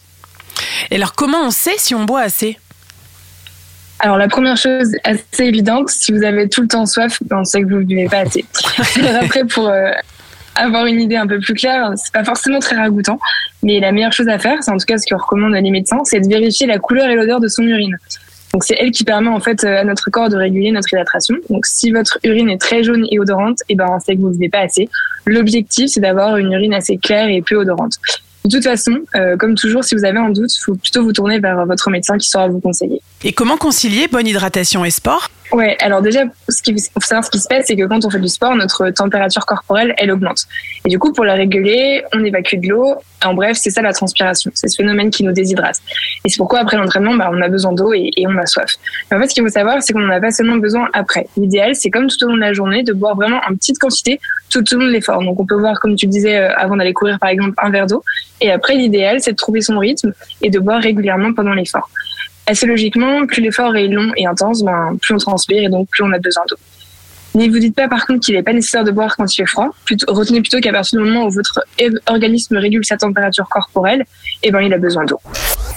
Et 0.92 0.96
alors, 0.96 1.14
comment 1.14 1.46
on 1.46 1.52
sait 1.52 1.78
si 1.78 1.96
on 1.96 2.06
boit 2.06 2.22
assez? 2.22 2.58
Alors 4.02 4.18
la 4.18 4.30
première 4.30 4.56
chose 4.56 4.96
assez 5.04 5.44
évidente, 5.44 5.90
si 5.90 6.14
vous 6.14 6.24
avez 6.24 6.48
tout 6.48 6.62
le 6.62 6.70
temps 6.70 6.86
soif, 6.86 7.20
ben, 7.26 7.40
on 7.40 7.44
sait 7.44 7.62
que 7.62 7.68
vous 7.68 7.80
ne 7.80 7.84
buvez 7.84 8.08
pas 8.08 8.20
assez. 8.20 8.46
Après, 9.22 9.44
pour 9.44 9.68
euh, 9.68 9.92
avoir 10.56 10.86
une 10.86 11.02
idée 11.02 11.18
un 11.18 11.28
peu 11.28 11.40
plus 11.40 11.54
claire, 11.54 11.92
c'est 11.98 12.14
pas 12.14 12.24
forcément 12.24 12.60
très 12.60 12.78
ragoûtant, 12.78 13.20
mais 13.62 13.82
la 13.82 13.92
meilleure 13.92 14.14
chose 14.14 14.30
à 14.30 14.40
faire, 14.40 14.58
c'est 14.62 14.72
en 14.72 14.78
tout 14.78 14.86
cas 14.86 14.98
ce 14.98 15.06
que 15.06 15.16
recommandent 15.16 15.54
les 15.54 15.70
médecins, 15.70 16.00
c'est 16.06 16.22
de 16.22 16.30
vérifier 16.30 16.66
la 16.66 16.80
couleur 16.80 17.10
et 17.10 17.16
l'odeur 17.16 17.42
de 17.42 17.50
son 17.50 17.64
urine. 17.64 17.98
Donc 18.54 18.64
c'est 18.64 18.76
elle 18.80 18.92
qui 18.92 19.04
permet 19.04 19.30
en 19.30 19.40
fait 19.40 19.64
euh, 19.64 19.82
à 19.82 19.84
notre 19.84 20.10
corps 20.10 20.30
de 20.30 20.36
réguler 20.36 20.72
notre 20.72 20.92
hydratation. 20.92 21.36
Donc 21.50 21.66
si 21.66 21.92
votre 21.92 22.18
urine 22.24 22.50
est 22.50 22.60
très 22.60 22.84
jaune 22.84 23.06
et 23.12 23.20
odorante, 23.20 23.60
et 23.70 23.76
ben 23.76 23.88
on 23.90 24.00
sait 24.00 24.16
que 24.16 24.22
vous 24.22 24.30
ne 24.30 24.34
buvez 24.34 24.50
pas 24.50 24.62
assez. 24.62 24.90
L'objectif 25.26 25.90
c'est 25.90 26.00
d'avoir 26.00 26.38
une 26.38 26.52
urine 26.52 26.74
assez 26.74 26.98
claire 26.98 27.30
et 27.30 27.42
peu 27.42 27.56
odorante. 27.56 27.98
De 28.46 28.50
toute 28.50 28.64
façon, 28.64 28.98
euh, 29.16 29.36
comme 29.36 29.56
toujours, 29.56 29.84
si 29.84 29.96
vous 29.96 30.06
avez 30.06 30.18
un 30.18 30.30
doute, 30.30 30.56
il 30.56 30.62
faut 30.64 30.74
plutôt 30.74 31.04
vous 31.04 31.12
tourner 31.12 31.40
vers 31.40 31.66
votre 31.66 31.90
médecin 31.90 32.18
qui 32.18 32.28
saura 32.28 32.48
vous 32.48 32.62
conseiller. 32.62 33.02
Et 33.24 33.34
comment 33.34 33.58
concilier 33.58 34.08
bonne 34.08 34.26
hydratation 34.26 34.86
et 34.86 34.92
sport 34.92 35.30
Ouais, 35.52 35.76
alors 35.80 36.02
déjà, 36.04 36.26
ce 36.48 36.62
savoir 37.02 37.26
ce 37.26 37.32
qui 37.32 37.40
se 37.40 37.48
passe, 37.48 37.66
c'est 37.66 37.76
que 37.76 37.86
quand 37.86 38.06
on 38.06 38.10
fait 38.10 38.20
du 38.20 38.28
sport, 38.28 38.56
notre 38.56 38.92
température 38.92 39.46
corporelle, 39.48 39.96
elle 39.98 40.12
augmente. 40.12 40.44
Et 40.86 40.90
du 40.90 41.00
coup, 41.00 41.12
pour 41.12 41.26
la 41.26 41.34
réguler, 41.34 42.04
on 42.14 42.24
évacue 42.24 42.58
de 42.58 42.70
l'eau. 42.70 42.96
En 43.26 43.34
bref, 43.34 43.58
c'est 43.60 43.72
ça 43.72 43.82
la 43.82 43.92
transpiration. 43.92 44.52
C'est 44.54 44.68
ce 44.68 44.76
phénomène 44.76 45.10
qui 45.10 45.24
nous 45.24 45.32
déshydrate. 45.32 45.78
Et 46.24 46.30
c'est 46.30 46.38
pourquoi 46.38 46.60
après 46.60 46.78
l'entraînement, 46.78 47.16
bah, 47.16 47.32
on 47.34 47.42
a 47.42 47.48
besoin 47.48 47.74
d'eau 47.74 47.94
et, 47.94 48.12
on 48.28 48.38
a 48.38 48.46
soif. 48.46 48.72
Mais 49.10 49.18
en 49.18 49.22
fait, 49.22 49.30
ce 49.30 49.34
qu'il 49.34 49.44
faut 49.44 49.50
savoir, 49.50 49.82
c'est 49.82 49.92
qu'on 49.92 50.02
n'en 50.02 50.14
a 50.14 50.22
pas 50.22 50.32
seulement 50.32 50.58
besoin 50.58 50.88
après. 50.94 51.28
L'idéal, 51.36 51.76
c'est 51.76 51.90
comme 51.90 52.08
tout 52.08 52.24
au 52.26 52.28
long 52.28 52.36
de 52.36 52.42
la 52.42 52.54
journée, 52.54 52.84
de 52.84 52.94
boire 52.94 53.16
vraiment 53.16 53.42
en 53.50 53.56
petite 53.56 53.80
quantité 53.80 54.20
tout 54.52 54.64
au 54.74 54.78
long 54.78 54.86
de 54.86 54.92
l'effort. 54.92 55.24
Donc, 55.24 55.40
on 55.40 55.46
peut 55.46 55.58
boire, 55.58 55.80
comme 55.80 55.96
tu 55.96 56.06
disais, 56.06 56.38
euh, 56.38 56.56
avant 56.58 56.76
d'aller 56.76 56.94
courir, 56.94 57.18
par 57.20 57.30
exemple, 57.30 57.56
un 57.58 57.72
verre 57.72 57.88
d'eau. 57.88 58.04
Et 58.40 58.52
après, 58.52 58.76
l'idéal, 58.76 59.20
c'est 59.20 59.32
de 59.32 59.38
trouver 59.38 59.62
son 59.62 59.80
rythme 59.80 60.14
et 60.44 60.52
de 60.52 60.60
boire 60.60 60.82
régulièrement 60.82 61.34
pendant 61.34 61.54
l'effort. 61.54 61.90
Assez 62.50 62.66
logiquement, 62.66 63.28
plus 63.28 63.44
l'effort 63.44 63.76
est 63.76 63.88
long 63.88 64.12
et 64.18 64.26
intense, 64.26 64.64
ben, 64.64 64.98
plus 65.00 65.14
on 65.14 65.18
transpire 65.18 65.62
et 65.62 65.70
donc 65.70 65.88
plus 65.88 66.04
on 66.04 66.12
a 66.12 66.18
besoin 66.18 66.42
d'eau. 66.50 66.56
Ne 67.36 67.48
vous 67.48 67.60
dites 67.60 67.76
pas 67.76 67.88
par 67.88 68.06
contre 68.06 68.22
qu'il 68.22 68.36
n'est 68.36 68.44
pas 68.44 68.54
nécessaire 68.54 68.84
de 68.84 68.92
boire 68.92 69.16
quand 69.16 69.32
il 69.32 69.36
fait 69.36 69.46
froid. 69.46 69.70
Plutôt, 69.86 70.12
retenez 70.14 70.42
plutôt 70.42 70.60
qu'à 70.60 70.72
partir 70.72 71.00
du 71.00 71.06
moment 71.06 71.26
où 71.26 71.30
votre 71.30 71.62
organisme 72.08 72.58
régule 72.58 72.86
sa 72.86 72.98
température 72.98 73.48
corporelle, 73.50 74.06
eh 74.44 74.52
ben, 74.52 74.62
il 74.62 74.74
a 74.74 74.78
besoin 74.78 75.06
d'eau. 75.06 75.20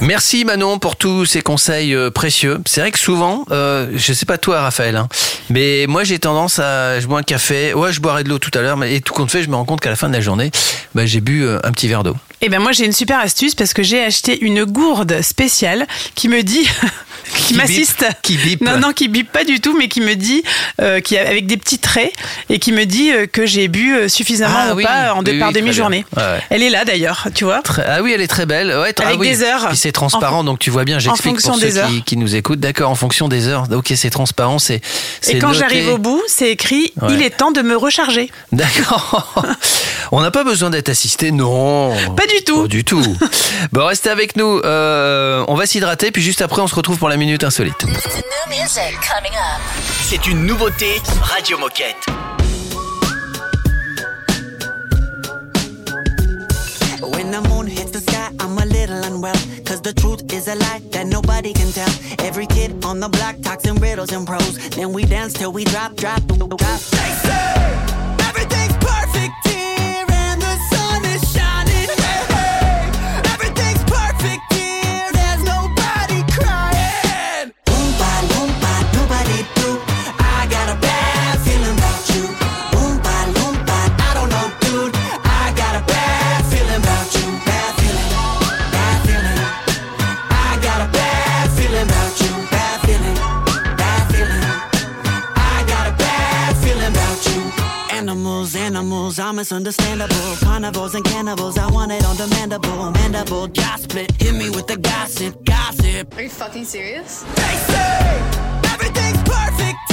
Merci 0.01 0.45
Manon 0.45 0.79
pour 0.79 0.97
tous 0.97 1.27
ces 1.27 1.43
conseils 1.43 1.95
euh, 1.95 2.11
précieux. 2.11 2.59
C'est 2.67 2.81
vrai 2.81 2.91
que 2.91 2.99
souvent, 2.99 3.45
euh, 3.51 3.89
je 3.95 4.13
sais 4.13 4.27
pas 4.27 4.39
toi 4.39 4.61
Raphaël, 4.63 4.97
hein, 4.97 5.09
mais 5.49 5.87
moi 5.89 6.03
j'ai 6.03 6.19
tendance 6.19 6.59
à, 6.59 6.99
je 6.99 7.07
bois 7.07 7.21
un 7.21 7.23
café, 7.23 7.73
ouais 7.75 7.93
je 7.93 8.01
boirais 8.01 8.25
de 8.25 8.29
l'eau 8.29 8.39
tout 8.39 8.51
à 8.59 8.63
l'heure, 8.63 8.77
mais 8.77 8.97
et 8.97 9.01
tout 9.01 9.13
compte 9.13 9.31
fait, 9.31 9.43
je 9.43 9.49
me 9.49 9.55
rends 9.55 9.65
compte 9.65 9.81
qu'à 9.81 9.91
la 9.91 9.97
fin 9.97 10.09
de 10.09 10.15
la 10.15 10.21
journée, 10.21 10.51
bah, 10.95 11.07
j'ai 11.07 11.21
bu 11.21 11.45
euh, 11.45 11.59
un 11.63 11.71
petit 11.71 11.87
verre 11.87 12.03
d'eau. 12.03 12.17
Eh 12.41 12.49
ben 12.49 12.59
moi 12.59 12.73
j'ai 12.73 12.85
une 12.85 12.93
super 12.93 13.21
astuce 13.21 13.55
parce 13.55 13.75
que 13.75 13.85
j'ai 13.85 14.03
acheté 14.03 14.43
une 14.45 14.65
gourde 14.65 15.23
spéciale 15.23 15.87
qui 16.17 16.29
me 16.29 16.43
dit, 16.43 16.69
qui, 17.35 17.45
Qui 17.45 17.55
m'assiste. 17.55 18.05
qui 18.23 18.37
bip. 18.37 18.61
Non 18.61 18.79
non 18.79 18.93
qui 18.93 19.09
bip 19.09 19.31
pas 19.31 19.45
du 19.45 19.61
tout 19.61 19.77
mais 19.77 19.89
qui 19.89 20.01
me 20.01 20.15
dit 20.15 20.43
euh, 20.81 21.01
qui 21.01 21.17
avec 21.19 21.47
des 21.47 21.57
petits 21.57 21.79
traits 21.79 22.13
et 22.49 22.59
qui 22.59 22.73
me 22.73 22.85
dit 22.85 23.11
euh, 23.13 23.27
que 23.27 23.47
j'ai 23.47 23.69
bu 23.69 23.95
euh, 23.95 24.09
suffisamment 24.09 24.55
Ah 24.59 24.75
oui, 24.75 24.85
pas 24.85 25.15
en 25.15 25.23
deux 25.23 25.33
oui, 25.33 25.39
par 25.39 25.49
oui, 25.49 25.55
demi-journée. 25.55 26.05
Ouais, 26.17 26.23
ouais. 26.23 26.41
Elle 26.51 26.63
est 26.63 26.71
là 26.71 26.85
d'ailleurs, 26.85 27.29
tu 27.35 27.45
vois. 27.45 27.63
Ah 27.87 28.03
oui, 28.03 28.13
elle 28.15 28.21
est 28.21 28.27
très 28.29 28.47
belle. 28.47 28.69
Ouais, 28.69 28.95
ah 28.99 29.07
Avec 29.07 29.21
oui. 29.21 29.29
des 29.31 29.43
heures. 29.43 29.69
Puis 29.69 29.77
c'est 29.77 29.93
transparent, 29.93 30.41
En- 30.41 30.45
donc 30.45 30.59
tu 30.59 30.71
vois 30.71 30.85
bien. 30.85 30.99
J'explique 30.99 31.41
pour 31.41 31.55
ceux 31.55 31.61
des 31.61 31.79
heures. 31.79 31.89
qui, 31.89 32.03
qui 32.03 32.17
nous 32.17 32.35
écoutent. 32.37 32.61
D'accord, 32.61 32.91
en 32.91 32.95
fonction 32.95 33.29
des 33.29 33.49
heures. 33.49 33.67
Ok, 33.73 33.93
c'est 33.97 34.11
transparent, 34.11 34.59
c'est. 34.59 34.81
Et 35.29 35.39
quand 35.39 35.53
j'arrive 35.53 35.89
au 35.89 35.99
bout, 35.99 36.23
c'est 36.27 36.51
écrit 36.51 36.93
il 37.09 37.23
est 37.23 37.31
temps 37.31 37.53
de 37.53 37.63
me 37.63 37.77
recharger. 37.77 38.31
D'accord. 38.53 39.35
On 40.13 40.21
n'a 40.21 40.31
pas 40.31 40.45
besoin 40.45 40.69
d'être 40.71 40.89
assisté, 40.91 41.33
non. 41.33 41.95
Pas 42.17 42.27
du 42.27 42.45
tout. 42.45 42.63
Pas 42.63 42.69
du 42.69 42.85
tout. 42.85 43.03
bon, 43.73 43.87
restez 43.87 44.11
avec 44.11 44.37
nous. 44.37 44.59
Euh, 44.65 45.43
on 45.49 45.55
va 45.55 45.65
s'hydrater, 45.67 46.11
puis 46.11 46.23
juste 46.23 46.43
après, 46.43 46.61
on 46.61 46.67
se 46.67 46.75
retrouve 46.75 46.99
pour 46.99 47.09
la 47.09 47.17
minute 47.25 47.45
insolite. 47.45 47.87
C'est 50.09 50.27
une 50.27 50.45
nouveauté 50.45 51.01
Radio 51.23 51.57
Moquette. 51.57 52.05
When 57.01 57.31
the 57.31 57.41
moon 57.49 57.69
hits 57.69 57.93
the 57.93 58.01
sky, 58.01 58.29
I'm 58.41 58.59
a 58.59 58.65
little 58.65 59.05
unwell. 59.05 59.37
Cause 59.65 59.81
the 59.83 59.93
truth 59.93 60.33
is 60.33 60.49
a 60.49 60.57
lie 60.57 60.81
that 60.91 61.07
nobody 61.07 61.53
can 61.53 61.71
tell. 61.71 61.89
Every 62.27 62.47
kid 62.47 62.85
on 62.85 62.99
the 62.99 63.09
block 63.09 63.37
talks 63.43 63.67
in 63.67 63.77
riddles 63.77 64.11
and 64.11 64.27
prose. 64.27 64.59
Then 64.71 64.93
we 64.93 65.05
dance 65.05 65.33
till 65.33 65.53
we 65.53 65.63
drop, 65.65 65.95
drop, 65.95 66.23
drop. 66.27 66.81
They 66.91 67.13
say 67.23 67.55
everything's 68.27 68.77
Animals, 98.83 99.17
animals, 99.17 99.19
I'm 99.21 99.37
misunderstandable. 99.37 100.37
Carnivores 100.41 100.97
and 100.97 101.05
cannibals, 101.05 101.57
I 101.57 101.71
want 101.71 101.93
it 101.93 102.05
on 102.05 102.17
demandable. 102.17 102.93
Mandible, 102.95 103.47
jaw 103.47 103.77
split, 103.77 104.11
hit 104.21 104.35
me 104.35 104.51
with 104.51 104.67
the 104.67 104.77
gossip, 104.77 105.45
gossip. 105.45 106.17
Are 106.17 106.23
you 106.23 106.29
fucking 106.29 106.65
serious? 106.65 107.23
They 107.23 107.57
say 107.71 108.21
everything's 108.73 109.23
perfect 109.23 109.92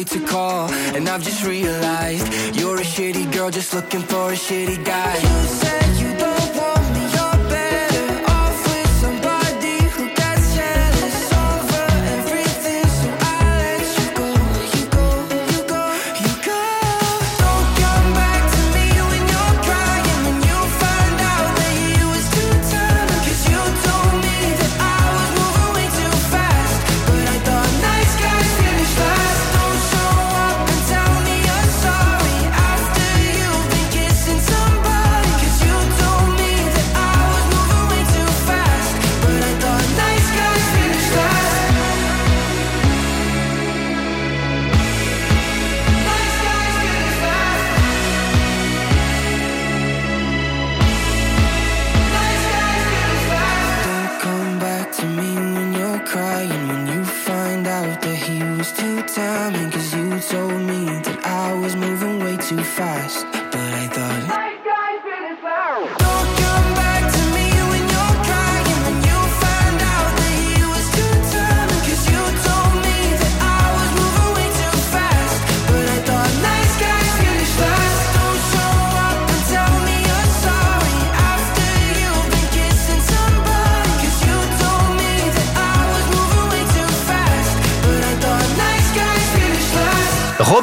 late 0.00 0.06
to 0.06 0.20
call, 0.20 0.70
and 0.96 1.06
I've 1.08 1.22
just 1.22 1.44
realized 1.44 2.56
you're 2.56 2.78
a 2.78 2.84
shitty 2.84 3.30
girl 3.34 3.50
just 3.50 3.74
looking 3.74 4.00
for 4.00 4.32
a 4.32 4.36
shitty 4.36 4.82
guy. 4.82 5.79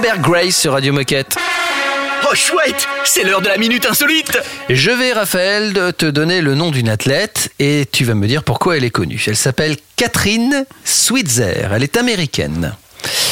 Robert 0.07 0.21
Grace 0.21 0.55
sur 0.55 0.71
Radio 0.71 0.93
Moquette. 0.93 1.35
Oh 2.23 2.33
chouette, 2.33 2.87
c'est 3.03 3.23
l'heure 3.23 3.41
de 3.41 3.49
la 3.49 3.57
minute 3.57 3.85
insolite. 3.85 4.39
Je 4.69 4.89
vais, 4.89 5.11
Raphaël, 5.11 5.73
te 5.97 6.05
donner 6.05 6.39
le 6.39 6.55
nom 6.55 6.71
d'une 6.71 6.87
athlète 6.87 7.51
et 7.59 7.85
tu 7.91 8.05
vas 8.05 8.13
me 8.13 8.25
dire 8.25 8.43
pourquoi 8.43 8.77
elle 8.77 8.85
est 8.85 8.89
connue. 8.89 9.21
Elle 9.27 9.35
s'appelle 9.35 9.75
Catherine 9.97 10.65
Switzer. 10.85 11.67
Elle 11.73 11.83
est 11.83 11.97
américaine. 11.97 12.73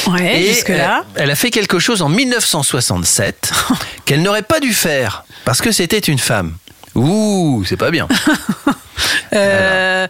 Ouais, 0.08 0.42
Et 0.42 0.54
jusque-là. 0.54 1.06
Elle, 1.16 1.24
elle 1.24 1.32
a 1.32 1.36
fait 1.36 1.50
quelque 1.50 1.80
chose 1.80 2.02
en 2.02 2.10
1967 2.10 3.54
qu'elle 4.06 4.22
n'aurait 4.22 4.42
pas 4.42 4.60
dû 4.60 4.74
faire 4.74 5.24
parce 5.46 5.62
que 5.62 5.72
c'était 5.72 6.00
une 6.00 6.20
femme. 6.20 6.58
Ouh, 6.96 7.64
c'est 7.66 7.78
pas 7.78 7.92
bien. 7.92 8.10
Euh, 9.34 10.08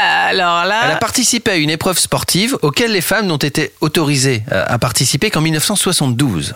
alors 0.00 0.64
là. 0.64 0.82
Elle 0.84 0.90
a 0.92 0.96
participé 0.96 1.50
à 1.52 1.56
une 1.56 1.70
épreuve 1.70 1.98
sportive 1.98 2.56
auquel 2.62 2.92
les 2.92 3.00
femmes 3.00 3.26
n'ont 3.26 3.36
été 3.36 3.72
autorisées 3.80 4.42
euh, 4.52 4.64
à 4.66 4.78
participer 4.78 5.30
qu'en 5.30 5.40
1972. 5.40 6.54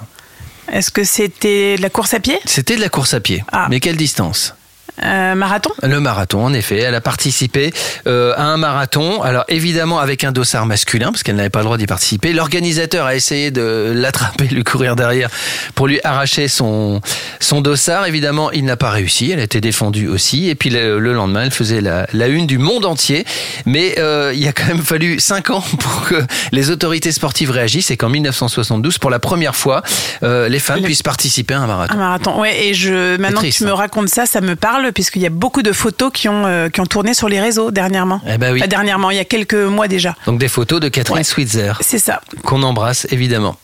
Est-ce 0.73 0.91
que 0.91 1.05
c'était 1.05 1.77
de 1.77 1.83
la 1.83 1.91
course 1.91 2.15
à 2.15 2.21
pied? 2.21 2.39
C'était 2.47 2.77
de 2.77 2.81
la 2.81 2.89
course 2.89 3.15
à 3.15 3.21
pied. 3.21 3.45
Ah. 3.53 3.67
Mais 3.71 3.81
quelle 3.81 3.97
distance? 3.97 4.55
Euh, 5.03 5.35
Marathon? 5.35 5.71
Le 5.83 6.01
marathon, 6.01 6.45
en 6.45 6.53
effet. 6.53 6.79
Elle 6.79 6.95
a 6.95 7.01
participé 7.01 7.73
euh, 8.07 8.33
à 8.37 8.45
un 8.45 8.57
marathon. 8.57 9.23
Alors 9.23 9.45
évidemment 9.49 9.99
avec 9.99 10.25
un 10.25 10.33
dossard 10.33 10.67
masculin, 10.67 11.11
parce 11.11 11.23
qu'elle 11.23 11.37
n'avait 11.37 11.51
pas 11.51 11.61
le 11.61 11.65
droit 11.65 11.79
d'y 11.79 11.87
participer. 11.87 12.33
L'organisateur 12.33 13.07
a 13.07 13.15
essayé 13.15 13.51
de 13.51 13.93
l'attraper, 13.95 14.47
de 14.47 14.55
lui 14.55 14.65
courir 14.65 14.95
derrière 14.97 15.31
pour 15.75 15.89
lui 15.89 16.01
arracher 16.05 16.49
son, 16.49 17.01
son 17.41 17.61
dossard. 17.61 18.07
Évidemment, 18.07 18.53
il 18.53 18.65
n'a 18.65 18.77
pas 18.77 18.91
réussi. 18.91 19.33
Elle 19.33 19.41
a 19.41 19.45
été 19.45 19.61
défendue 19.61 20.09
aussi. 20.09 20.49
Et 20.49 20.55
puis 20.55 20.71
le, 20.71 20.99
le 20.99 21.13
lendemain, 21.13 21.43
elle 21.43 21.51
faisait 21.51 21.81
la, 21.81 22.07
la 22.13 22.29
une 22.29 22.47
du 22.47 22.59
monde 22.59 22.85
entier. 22.85 23.25
Mais 23.67 23.97
euh, 23.99 24.33
il 24.35 24.47
a 24.47 24.53
quand 24.53 24.67
même 24.67 24.83
fallu 24.83 25.19
cinq 25.19 25.51
ans 25.51 25.65
pour 25.81 26.05
que 26.05 26.23
les 26.53 26.71
autorités 26.71 27.11
sportives 27.13 27.51
réagissent 27.51 27.91
et 27.91 27.97
qu'en 27.97 28.09
1972, 28.09 28.99
pour 28.99 29.11
la 29.11 29.19
première 29.19 29.57
fois, 29.57 29.83
les 30.23 30.59
femmes 30.59 30.83
puissent 30.83 31.03
participer 31.03 31.55
à 31.55 31.61
un 31.61 31.67
marathon. 31.67 31.95
Un 31.95 31.99
marathon, 31.99 32.41
ouais. 32.41 32.67
Et 32.67 32.75
je, 32.75 33.17
maintenant 33.17 33.41
triste, 33.41 33.59
que 33.59 33.65
tu 33.65 33.69
me 33.69 33.73
hein. 33.73 33.77
racontes 33.77 34.09
ça, 34.09 34.27
ça 34.27 34.41
me 34.41 34.57
parle, 34.57 34.84
puisqu'il 34.92 35.23
y 35.23 35.27
a 35.27 35.31
beaucoup 35.31 35.62
de 35.62 35.73
photos 35.73 36.11
qui 36.12 36.29
ont, 36.29 36.47
euh, 36.47 36.68
qui 36.68 36.81
ont 36.81 36.87
tourné 36.87 37.14
sur 37.14 37.29
les 37.29 37.40
réseaux 37.40 37.70
dernièrement. 37.70 38.20
Eh 38.29 38.38
ben 38.38 38.53
oui. 38.53 38.61
Enfin, 38.61 38.68
dernièrement, 38.68 39.11
il 39.11 39.16
y 39.16 39.20
a 39.20 39.25
quelques 39.25 39.55
mois 39.55 39.88
déjà. 39.88 40.14
Donc 40.27 40.38
des 40.38 40.49
photos 40.49 40.81
de 40.81 40.88
Catherine 40.88 41.18
Ouais. 41.18 41.25
Switzer. 41.25 41.73
C'est 41.81 41.99
ça. 41.99 42.20
qu'on 42.44 42.62
embrasse 42.62 43.07
évidemment. 43.11 43.57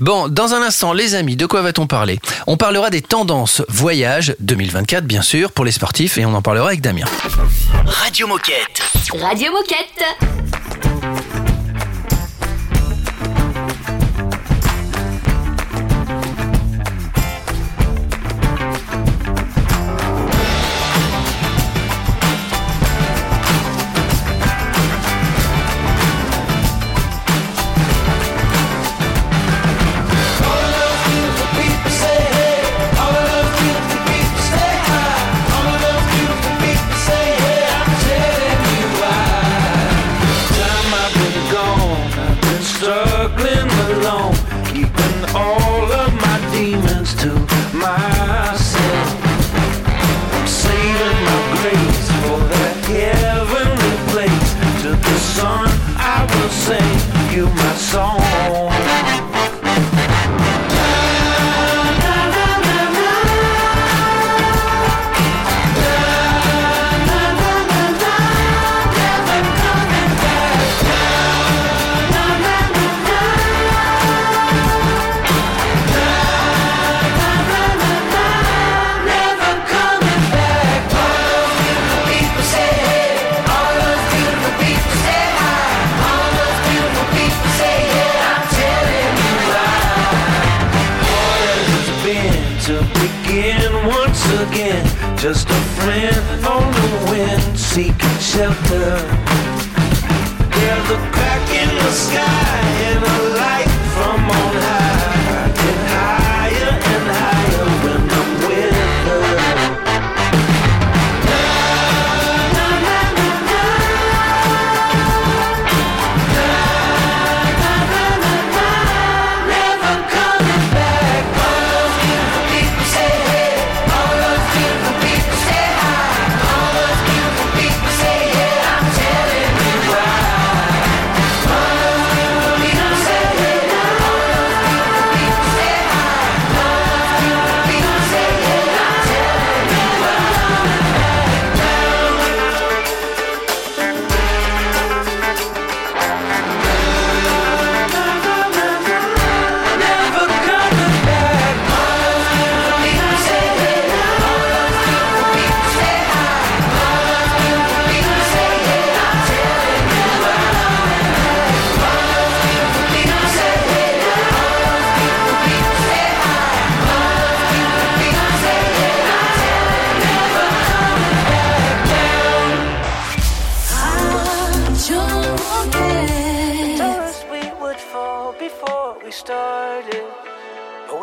Bon, 0.00 0.28
dans 0.28 0.54
un 0.54 0.62
instant, 0.62 0.92
les 0.92 1.14
amis, 1.14 1.36
de 1.36 1.46
quoi 1.46 1.62
va-t-on 1.62 1.86
parler? 1.86 2.18
On 2.46 2.56
parlera 2.56 2.90
des 2.90 3.02
tendances 3.02 3.62
voyage 3.68 4.34
2024, 4.40 5.04
bien 5.04 5.22
sûr, 5.22 5.52
pour 5.52 5.64
les 5.64 5.70
sportifs, 5.72 6.18
et 6.18 6.24
on 6.26 6.34
en 6.34 6.42
parlera 6.42 6.68
avec 6.68 6.80
Damien. 6.80 7.04
Radio 7.86 8.26
Moquette. 8.26 8.82
Radio 9.20 9.52
Moquette. 9.52 11.33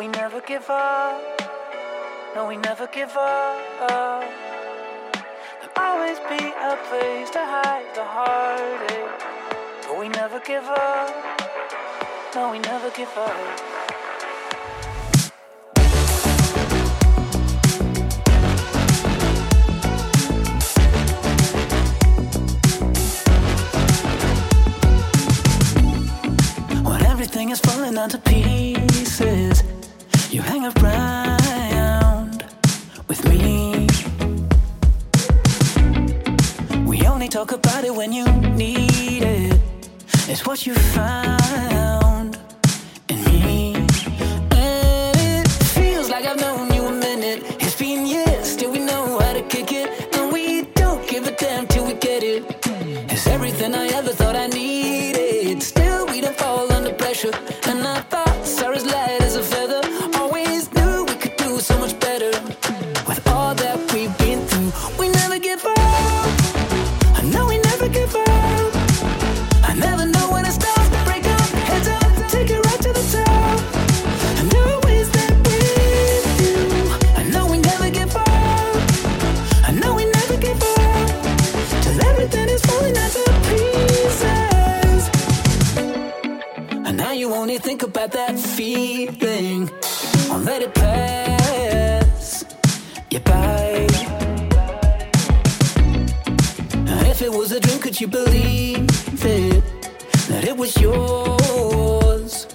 we 0.02 0.08
never 0.08 0.42
give 0.42 0.68
up. 0.68 1.22
No, 2.34 2.48
we 2.48 2.58
never 2.58 2.88
give 2.88 3.16
up. 3.16 4.26
There'll 5.60 5.78
always 5.78 6.18
be 6.22 6.44
a 6.72 6.76
place 6.90 7.30
to 7.38 7.42
hide 7.54 7.86
the 7.94 8.04
heartache. 8.04 9.22
But 9.86 10.00
we 10.00 10.10
never 10.10 10.40
give 10.40 10.64
up. 10.64 11.14
No, 12.34 12.52
we 12.52 12.58
never 12.58 12.90
give 12.90 13.16
up. 13.16 13.38
everything 27.12 27.52
is 27.52 27.60
falling 27.60 28.00
onto 28.00 28.18
pieces 28.18 28.41
Hang 30.50 30.66
around 30.66 32.44
with 33.08 33.24
me. 33.30 33.88
We 36.86 37.06
only 37.08 37.28
talk 37.28 37.52
about 37.52 37.84
it 37.84 37.94
when 37.96 38.12
you 38.12 38.26
need 38.56 39.24
it. 39.24 39.60
It's 40.28 40.46
what 40.46 40.66
you 40.66 40.74
found. 40.74 42.01
you 98.02 98.08
believe 98.08 98.90
it 99.24 99.64
that 100.28 100.44
it 100.44 100.58
was 100.58 100.76
yours 100.82 102.48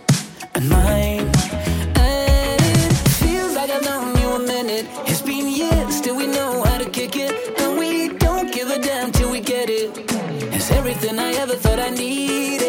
and 0.57 0.69
mine. 0.69 1.31
And 1.95 2.61
it 2.61 2.93
feels 3.21 3.55
like 3.55 3.71
I've 3.71 3.85
known 3.85 4.17
you 4.19 4.29
a 4.31 4.41
minute. 4.41 4.87
It's 5.07 5.23
been 5.23 5.47
years 5.47 6.01
till 6.01 6.17
we 6.17 6.27
know 6.27 6.65
how 6.65 6.79
to 6.79 6.91
kick 6.91 7.15
it, 7.15 7.61
and 7.61 7.79
we 7.79 8.09
don't 8.19 8.53
give 8.53 8.71
a 8.71 8.81
damn 8.81 9.13
till 9.13 9.31
we 9.31 9.39
get 9.41 9.71
it. 9.71 9.97
It's 10.53 10.73
everything 10.73 11.21
I 11.21 11.35
ever 11.35 11.55
thought 11.55 11.79
I 11.79 11.91
needed. 11.91 12.66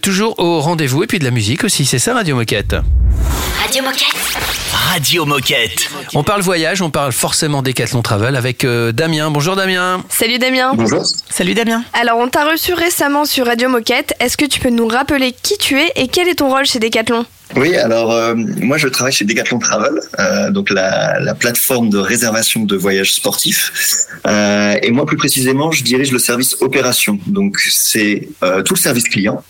toujours 0.00 0.38
au 0.38 0.60
rendez-vous. 0.60 1.02
Et 1.02 1.06
puis 1.06 1.18
de 1.18 1.24
la 1.24 1.30
musique 1.30 1.64
aussi, 1.64 1.84
c'est 1.84 1.98
ça 1.98 2.14
Radio 2.14 2.36
Moquette 2.36 2.74
Radio 3.62 3.82
Moquette. 3.82 4.14
Radio 4.72 5.24
Moquette. 5.24 5.88
On 6.14 6.22
parle 6.22 6.42
voyage, 6.42 6.82
on 6.82 6.90
parle 6.90 7.12
forcément 7.12 7.62
Decathlon 7.62 8.02
Travel 8.02 8.36
avec 8.36 8.64
euh, 8.64 8.92
Damien. 8.92 9.30
Bonjour 9.30 9.56
Damien. 9.56 10.02
Salut 10.08 10.38
Damien. 10.38 10.72
Bonjour. 10.74 11.02
Salut 11.30 11.54
Damien. 11.54 11.84
Alors 11.92 12.18
on 12.18 12.28
t'a 12.28 12.50
reçu 12.50 12.74
récemment 12.74 13.24
sur 13.24 13.46
Radio 13.46 13.68
Moquette, 13.68 14.14
est-ce 14.20 14.36
que 14.36 14.44
tu 14.44 14.60
peux 14.60 14.70
nous 14.70 14.88
rappeler 14.88 15.32
qui 15.32 15.56
tu 15.56 15.80
es 15.80 15.92
et 15.96 16.08
quel 16.08 16.28
est 16.28 16.36
ton 16.36 16.50
rôle 16.50 16.66
chez 16.66 16.78
Decathlon? 16.78 17.24
Oui, 17.56 17.76
alors 17.76 18.10
euh, 18.12 18.34
moi 18.36 18.78
je 18.78 18.88
travaille 18.88 19.12
chez 19.12 19.24
Decathlon 19.24 19.58
Travel, 19.60 19.92
euh, 20.18 20.50
donc 20.50 20.70
la, 20.70 21.20
la 21.20 21.34
plateforme 21.34 21.88
de 21.88 21.98
réservation 21.98 22.64
de 22.64 22.76
voyages 22.76 23.12
sportifs. 23.14 23.72
Euh, 24.26 24.74
et 24.82 24.90
moi 24.90 25.06
plus 25.06 25.16
précisément, 25.16 25.70
je 25.70 25.84
dirige 25.84 26.10
le 26.10 26.18
service 26.18 26.56
opération. 26.60 27.18
Donc 27.26 27.58
c'est 27.70 28.28
euh, 28.42 28.62
tout 28.62 28.74
le 28.74 28.78
service 28.80 29.04
client 29.04 29.44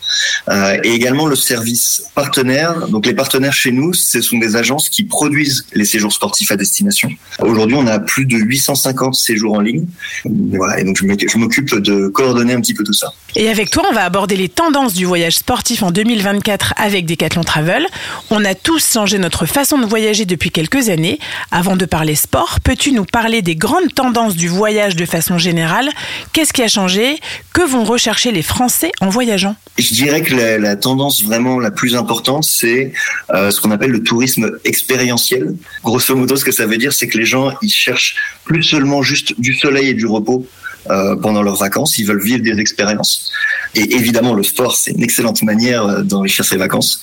euh, 0.49 0.77
et 0.83 0.91
également 0.93 1.25
le 1.25 1.35
service 1.35 2.03
partenaire. 2.13 2.87
Donc 2.89 3.05
les 3.07 3.13
partenaires 3.15 3.53
chez 3.53 3.71
nous, 3.71 3.93
ce 3.93 4.21
sont 4.21 4.37
des 4.37 4.55
agences 4.55 4.89
qui 4.89 5.03
produisent 5.05 5.65
les 5.73 5.85
séjours 5.85 6.13
sportifs 6.13 6.51
à 6.51 6.57
destination. 6.57 7.09
Aujourd'hui, 7.39 7.75
on 7.79 7.87
a 7.87 7.99
plus 7.99 8.25
de 8.25 8.37
850 8.37 9.15
séjours 9.15 9.53
en 9.53 9.61
ligne. 9.61 9.85
Voilà, 10.25 10.79
et 10.79 10.83
donc 10.83 10.97
je 10.99 11.05
m'oc- 11.05 11.25
je 11.27 11.37
m'occupe 11.37 11.73
de 11.75 12.07
coordonner 12.09 12.53
un 12.53 12.61
petit 12.61 12.73
peu 12.75 12.83
tout 12.83 12.93
ça. 12.93 13.11
Et 13.35 13.49
avec 13.49 13.69
toi, 13.71 13.83
on 13.89 13.93
va 13.93 14.03
aborder 14.05 14.35
les 14.37 14.47
tendances 14.49 14.93
du 14.93 15.05
voyage 15.05 15.35
sportif 15.37 15.81
en 15.83 15.91
2024 15.91 16.73
avec 16.77 17.05
Decathlon 17.05 17.43
Travel. 17.43 17.85
On 18.29 18.43
a 18.45 18.55
tous 18.55 18.93
changé 18.93 19.17
notre 19.17 19.45
façon 19.45 19.77
de 19.77 19.85
voyager 19.85 20.25
depuis 20.25 20.51
quelques 20.51 20.89
années. 20.89 21.19
Avant 21.51 21.75
de 21.75 21.85
parler 21.85 22.15
sport, 22.15 22.59
peux-tu 22.63 22.91
nous 22.91 23.05
parler 23.05 23.41
des 23.41 23.55
grandes 23.55 23.93
tendances 23.93 24.35
du 24.35 24.47
voyage 24.47 24.95
de 24.95 25.05
façon 25.05 25.37
générale? 25.37 25.89
Qu'est-ce 26.33 26.53
qui 26.53 26.63
a 26.63 26.67
changé? 26.67 27.17
Que 27.53 27.61
vont 27.61 27.83
rechercher 27.83 28.31
les 28.31 28.41
Français 28.41 28.91
en 29.01 29.09
voyageant? 29.09 29.55
Je 29.77 29.93
dirais 29.93 30.21
que 30.21 30.35
la, 30.35 30.75
tendance 30.75 31.23
vraiment 31.23 31.59
la 31.59 31.71
plus 31.71 31.95
importante, 31.95 32.43
c'est 32.43 32.93
euh, 33.33 33.51
ce 33.51 33.59
qu'on 33.59 33.71
appelle 33.71 33.91
le 33.91 34.03
tourisme 34.03 34.51
expérientiel. 34.63 35.55
Grosso 35.83 36.15
modo, 36.15 36.35
ce 36.35 36.45
que 36.45 36.51
ça 36.51 36.65
veut 36.65 36.77
dire, 36.77 36.93
c'est 36.93 37.07
que 37.07 37.17
les 37.17 37.25
gens, 37.25 37.51
ils 37.61 37.71
cherchent 37.71 38.15
plus 38.43 38.63
seulement 38.63 39.01
juste 39.01 39.39
du 39.39 39.53
soleil 39.53 39.89
et 39.89 39.93
du 39.93 40.05
repos 40.05 40.47
euh, 40.89 41.15
pendant 41.15 41.41
leurs 41.41 41.57
vacances, 41.57 41.97
ils 41.97 42.05
veulent 42.05 42.23
vivre 42.23 42.43
des 42.43 42.59
expériences. 42.59 43.31
Et 43.75 43.95
évidemment, 43.95 44.33
le 44.33 44.43
sport, 44.43 44.75
c'est 44.75 44.91
une 44.91 45.03
excellente 45.03 45.41
manière 45.43 45.83
euh, 45.85 46.01
d'enrichir 46.01 46.45
ses 46.45 46.57
vacances. 46.57 47.01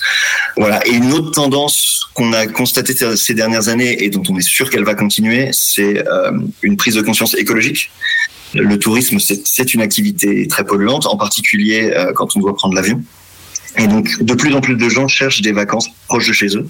Voilà. 0.57 0.87
Et 0.87 0.93
une 0.93 1.13
autre 1.13 1.31
tendance 1.33 2.01
qu'on 2.15 2.33
a 2.33 2.47
constatée 2.47 2.95
ces- 3.17 3.35
dernières 3.35 3.69
années 3.69 4.05
et 4.05 4.11
dont 4.11 4.23
on 4.29 4.37
est 4.37 4.47
sûr 4.47 4.71
qu'elle 4.71 4.85
va 4.85 4.95
continuer, 4.95 5.51
c'est 5.53 6.07
euh, 6.07 6.33
une 6.63 6.77
prise 6.77 6.95
de 6.95 7.03
conscience 7.03 7.35
écologique. 7.35 7.91
Le 8.55 8.79
tourisme, 8.79 9.19
c'est 9.19 9.73
une 9.73 9.81
activité 9.81 10.47
très 10.47 10.65
polluante, 10.65 11.07
en 11.07 11.17
particulier 11.17 11.91
quand 12.15 12.37
on 12.37 12.41
doit 12.41 12.55
prendre 12.55 12.75
l'avion. 12.75 13.03
Et 13.79 13.87
donc, 13.87 14.23
de 14.23 14.35
plus 14.35 14.55
en 14.55 14.61
plus 14.61 14.77
de 14.77 14.89
gens 14.89 15.09
cherchent 15.09 15.41
des 15.41 15.53
vacances 15.53 15.89
proches 16.09 16.29
de 16.29 16.33
chez 16.33 16.57
eux. 16.57 16.67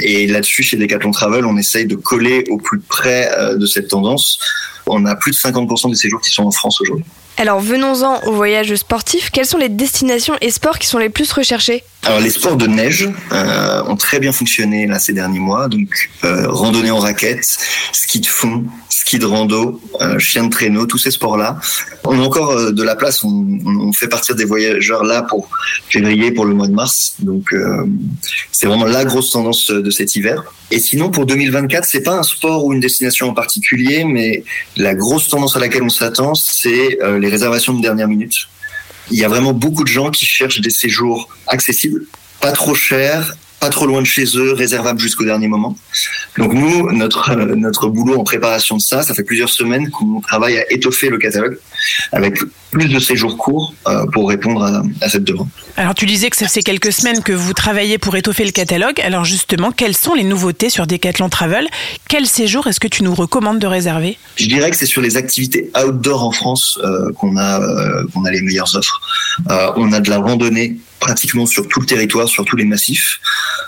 Et 0.00 0.26
là-dessus, 0.26 0.62
chez 0.62 0.76
Decathlon 0.76 1.10
Travel, 1.10 1.44
on 1.44 1.56
essaye 1.56 1.86
de 1.86 1.96
coller 1.96 2.44
au 2.50 2.58
plus 2.58 2.80
près 2.80 3.30
euh, 3.38 3.56
de 3.56 3.66
cette 3.66 3.88
tendance. 3.88 4.38
On 4.86 5.04
a 5.06 5.16
plus 5.16 5.32
de 5.32 5.36
50% 5.36 5.90
des 5.90 5.96
séjours 5.96 6.20
qui 6.20 6.30
sont 6.30 6.44
en 6.44 6.50
France 6.50 6.80
aujourd'hui. 6.80 7.04
Alors 7.38 7.60
venons-en 7.60 8.22
au 8.24 8.32
voyage 8.32 8.74
sportif. 8.76 9.30
Quelles 9.30 9.46
sont 9.46 9.58
les 9.58 9.68
destinations 9.68 10.36
et 10.40 10.50
sports 10.50 10.78
qui 10.78 10.86
sont 10.86 10.98
les 10.98 11.10
plus 11.10 11.30
recherchés? 11.32 11.84
Alors 12.02 12.20
les 12.20 12.30
sports 12.30 12.56
de 12.56 12.66
neige 12.66 13.10
euh, 13.32 13.82
ont 13.84 13.96
très 13.96 14.20
bien 14.20 14.32
fonctionné 14.32 14.86
là 14.86 14.98
ces 14.98 15.12
derniers 15.12 15.38
mois. 15.38 15.68
Donc 15.68 16.10
euh, 16.24 16.48
randonnée 16.48 16.90
en 16.90 16.98
raquettes, 16.98 17.58
ski 17.92 18.20
de 18.20 18.26
fond, 18.26 18.64
ski 19.06 19.20
de 19.20 19.24
rando, 19.26 19.80
euh, 20.00 20.18
chien 20.18 20.42
de 20.44 20.50
traîneau, 20.50 20.84
tous 20.86 20.98
ces 20.98 21.12
sports-là. 21.12 21.60
On 22.02 22.18
a 22.20 22.22
encore 22.24 22.50
euh, 22.50 22.72
de 22.72 22.82
la 22.82 22.96
place. 22.96 23.22
On, 23.22 23.28
on- 23.64 23.92
fait 23.92 24.08
partir 24.08 24.34
des 24.34 24.44
voyageurs 24.44 25.04
là 25.04 25.22
pour 25.22 25.48
février, 25.88 26.32
pour 26.32 26.44
le 26.44 26.54
mois 26.54 26.66
de 26.66 26.72
mars. 26.74 27.14
Donc 27.20 27.52
euh, 27.52 27.86
c'est 28.50 28.66
vraiment 28.66 28.84
la 28.84 29.04
grosse 29.04 29.30
tendance 29.30 29.70
de 29.70 29.90
cet 29.90 30.16
hiver. 30.16 30.42
Et 30.72 30.80
sinon 30.80 31.10
pour 31.10 31.24
2024, 31.24 31.84
c'est 31.84 32.02
pas 32.02 32.14
un 32.18 32.24
sport 32.24 32.64
ou 32.64 32.72
une 32.74 32.80
destination 32.80 33.28
en 33.28 33.32
particulier, 33.32 34.02
mais 34.04 34.42
la 34.76 34.94
grosse 34.96 35.28
tendance 35.28 35.54
à 35.56 35.60
laquelle 35.60 35.84
on 35.84 35.88
s'attend, 35.88 36.34
c'est 36.34 36.98
euh, 37.00 37.18
les 37.20 37.28
réservations 37.28 37.74
de 37.74 37.80
dernière 37.80 38.08
minute. 38.08 38.34
Il 39.12 39.18
y 39.18 39.24
a 39.24 39.28
vraiment 39.28 39.52
beaucoup 39.52 39.84
de 39.84 39.88
gens 39.88 40.10
qui 40.10 40.26
cherchent 40.26 40.60
des 40.60 40.70
séjours 40.70 41.28
accessibles, 41.46 42.02
pas 42.40 42.50
trop 42.50 42.74
chers, 42.74 43.36
pas 43.60 43.70
trop 43.70 43.86
loin 43.86 44.00
de 44.00 44.06
chez 44.06 44.24
eux, 44.36 44.52
réservables 44.52 45.00
jusqu'au 45.00 45.24
dernier 45.24 45.48
moment. 45.48 45.76
Donc 46.36 46.52
nous, 46.52 46.92
notre 46.92 47.30
euh, 47.30 47.54
notre 47.54 47.88
boulot 47.88 48.18
en 48.18 48.24
préparation 48.24 48.76
de 48.76 48.82
ça, 48.82 49.02
ça 49.02 49.14
fait 49.14 49.22
plusieurs 49.22 49.48
semaines 49.48 49.90
qu'on 49.90 50.20
travaille 50.20 50.58
à 50.58 50.72
étoffer 50.72 51.08
le 51.08 51.18
catalogue 51.18 51.58
avec 52.12 52.38
plus 52.76 52.88
de 52.88 52.98
séjours 52.98 53.38
courts 53.38 53.72
euh, 53.88 54.04
pour 54.12 54.28
répondre 54.28 54.62
à, 54.62 54.82
à 55.00 55.08
cette 55.08 55.24
demande. 55.24 55.48
Alors 55.78 55.94
tu 55.94 56.04
disais 56.04 56.28
que 56.28 56.36
ça 56.36 56.46
fait 56.46 56.60
quelques 56.62 56.92
semaines 56.92 57.22
que 57.22 57.32
vous 57.32 57.54
travaillez 57.54 57.96
pour 57.96 58.14
étoffer 58.16 58.44
le 58.44 58.50
catalogue. 58.50 59.00
Alors 59.00 59.24
justement, 59.24 59.70
quelles 59.70 59.96
sont 59.96 60.12
les 60.14 60.24
nouveautés 60.24 60.68
sur 60.68 60.86
Decathlon 60.86 61.30
Travel? 61.30 61.68
Quel 62.10 62.26
séjour 62.26 62.66
est-ce 62.66 62.78
que 62.78 62.88
tu 62.88 63.02
nous 63.02 63.14
recommandes 63.14 63.58
de 63.60 63.66
réserver? 63.66 64.18
Je 64.36 64.46
dirais 64.46 64.70
que 64.70 64.76
c'est 64.76 64.84
sur 64.94 65.00
les 65.00 65.16
activités 65.16 65.70
outdoor 65.82 66.22
en 66.22 66.32
France 66.32 66.78
euh, 66.84 67.10
qu'on 67.18 67.38
a 67.38 67.60
euh, 67.62 68.04
qu'on 68.12 68.26
a 68.26 68.30
les 68.30 68.42
meilleures 68.42 68.74
offres. 68.76 69.00
Euh, 69.50 69.70
on 69.76 69.92
a 69.92 70.00
de 70.00 70.10
la 70.10 70.18
randonnée 70.18 70.76
pratiquement 71.00 71.46
sur 71.46 71.66
tout 71.68 71.80
le 71.80 71.86
territoire, 71.86 72.28
sur 72.28 72.44
tous 72.44 72.56
les 72.56 72.64
massifs, 72.66 73.20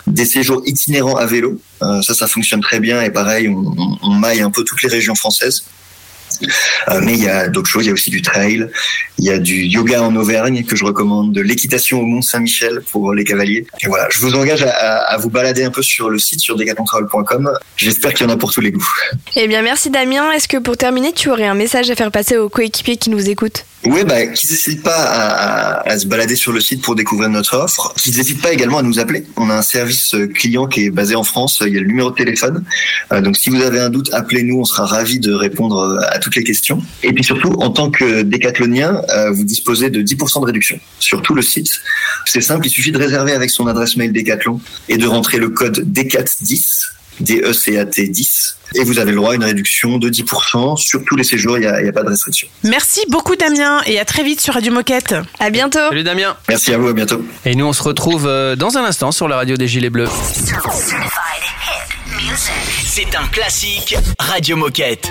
des 0.07 0.27
séjours 0.27 0.61
itinérants 0.67 1.17
à 1.17 1.25
vélo. 1.27 1.61
Ça, 1.81 2.13
ça 2.15 2.27
fonctionne 2.27 2.61
très 2.61 2.81
bien 2.81 3.01
et 3.03 3.11
pareil, 3.11 3.49
on, 3.49 3.59
on- 3.79 3.99
on 4.03 4.11
maille 4.15 4.41
un 4.41 4.51
peu 4.51 4.65
toutes 4.65 4.83
les 4.83 4.89
régions 4.89 5.15
françaises. 5.15 5.65
Euh, 6.89 7.01
mais 7.03 7.15
il 7.15 7.23
y 7.23 7.29
a 7.29 7.49
d'autres 7.49 7.69
choses, 7.69 7.85
il 7.85 7.89
y 7.89 7.91
a 7.91 7.95
aussi 7.95 8.11
du 8.11 8.23
trail, 8.23 8.67
il 9.19 9.25
y 9.25 9.31
a 9.31 9.39
du 9.39 9.63
yoga 9.65 10.03
en 10.03 10.15
Auvergne 10.17 10.65
que 10.65 10.77
je 10.77 10.85
recommande, 10.85 11.33
de 11.33 11.41
l'équitation 11.41 12.01
au 12.01 12.05
Mont 12.07 12.23
Saint-Michel 12.23 12.83
pour 12.93 13.15
les 13.15 13.25
cavaliers. 13.25 13.67
Et 13.83 13.87
voilà, 13.89 14.07
je 14.11 14.19
vous 14.21 14.35
engage 14.35 14.63
à, 14.63 14.71
à- 14.71 15.15
à 15.15 15.17
vous 15.17 15.31
balader 15.31 15.65
un 15.65 15.71
peu 15.71 15.83
sur 15.83 16.11
le 16.11 16.19
site 16.19 16.41
sur 16.41 16.57
decathlontravel.com. 16.57 17.51
J'espère 17.77 18.15
qu'il 18.15 18.27
y 18.27 18.31
en 18.31 18.33
a 18.33 18.37
pour 18.37 18.53
tous 18.53 18.61
les 18.61 18.73
goûts. 18.73 18.89
Eh 19.37 19.49
bien 19.49 19.63
merci 19.63 19.91
Damien. 19.91 20.31
Est-ce 20.33 20.49
que 20.49 20.57
pour 20.59 20.77
terminer, 20.77 21.13
tu 21.13 21.31
aurais 21.31 21.47
un 21.47 21.55
message 21.55 21.91
à 21.91 21.95
faire 21.97 22.11
passer 22.11 22.37
aux 22.37 22.49
coéquipiers 22.49 22.97
qui 22.97 23.11
nous 23.11 23.29
écoutent? 23.29 23.65
Oui, 23.85 24.03
bah, 24.05 24.27
qu'ils 24.27 24.51
n'hésitent 24.51 24.83
pas 24.83 24.97
à, 24.97 25.79
à- 25.83 25.89
à 25.89 25.99
se 25.99 26.07
balader 26.07 26.35
sur 26.35 26.53
le 26.53 26.61
site 26.61 26.83
pour 26.83 26.97
découvrir 26.97 27.29
notre 27.31 27.57
offre. 27.57 27.95
Qu'ils 27.97 28.17
n'hésitent 28.17 28.43
pas 28.43 28.53
également 28.53 28.79
à 28.79 28.83
nous 28.83 28.99
appeler. 28.99 29.25
On 29.37 29.51
a 29.51 29.55
un 29.55 29.63
service 29.63 30.15
euh, 30.15 30.27
client 30.27 30.67
qui 30.67 30.87
est 30.87 30.91
basé 30.91 31.15
en 31.15 31.23
France. 31.23 31.63
Il 31.65 31.73
y 31.73 31.77
a 31.79 31.81
le 31.81 31.87
numéro 31.87 32.11
de 32.11 32.17
téléphone. 32.17 32.65
Euh, 33.13 33.21
donc, 33.21 33.37
si 33.37 33.51
vous 33.51 33.63
avez 33.63 33.79
un 33.79 33.89
doute, 33.89 34.13
appelez-nous. 34.13 34.59
On 34.59 34.65
sera 34.65 34.85
ravis 34.85 35.21
de 35.21 35.33
répondre 35.33 35.79
euh, 35.79 36.01
à 36.19 36.21
toutes 36.21 36.37
les 36.37 36.45
questions. 36.45 36.83
Et 37.03 37.13
puis 37.13 37.25
surtout, 37.25 37.53
en 37.59 37.71
tant 37.71 37.91
que 37.91 38.23
décathlonien, 38.23 39.03
euh, 39.11 39.31
vous 39.31 39.45
disposez 39.45 39.89
de 39.91 40.03
10% 40.03 40.41
de 40.41 40.47
réduction 40.47 40.79
sur 40.99 41.23
tout 41.23 41.35
le 41.35 41.43
site. 41.43 41.81
C'est 42.27 42.41
simple, 42.41 42.67
il 42.67 42.71
suffit 42.71 42.93
de 42.93 42.99
réserver 42.99 43.33
avec 43.33 43.51
son 43.51 43.67
adresse 43.67 43.97
mail 43.97 44.13
Decathlon 44.13 44.61
et 44.89 44.99
de 44.99 45.07
rentrer 45.07 45.39
le 45.39 45.49
code 45.49 45.87
DECAT10 45.91 46.93
D-E-C-A-T 47.21 48.09
10 48.09 48.57
et 48.75 48.85
vous 48.85 48.99
avez 48.99 49.11
le 49.11 49.17
droit 49.17 49.33
à 49.33 49.35
une 49.35 49.45
réduction 49.45 49.99
de 49.99 50.11
10% 50.11 50.77
sur 50.77 51.05
tous 51.05 51.17
les 51.17 51.25
séjours, 51.25 51.59
il 51.59 51.63
n'y 51.63 51.67
a 51.67 51.93
pas 51.93 52.03
de 52.03 52.11
restriction. 52.11 52.49
Merci 52.65 53.01
beaucoup 53.09 53.35
Damien 53.35 53.81
et 53.87 53.99
à 53.99 54.05
très 54.05 54.23
vite 54.23 54.41
sur 54.41 54.55
Radio 54.55 54.73
Moquette. 54.73 55.15
À 55.39 55.51
bientôt. 55.51 55.79
Salut 55.89 56.05
Damien. 56.05 56.37
Merci 56.49 56.73
à 56.75 56.79
vous, 56.79 56.89
à 56.89 56.93
bientôt. 56.93 57.25
Et 57.45 57.55
nous, 57.55 57.67
on 57.67 57.73
se 57.73 57.83
retrouve 57.83 58.27
euh, 58.27 58.57
dans 58.57 58.77
un 58.77 58.85
instant 58.85 59.11
sur 59.11 59.27
la 59.27 59.37
radio 59.37 59.57
des 59.57 59.69
Gilets 59.69 59.91
Bleus. 59.91 60.09
C'est 62.85 63.17
un 63.17 63.27
classique 63.29 63.97
Radio 64.19 64.57
Moquette. 64.57 65.11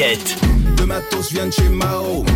Le 0.00 0.86
matos 0.86 1.32
de 1.32 1.50
chez 1.50 1.68
Mao. 1.70 2.27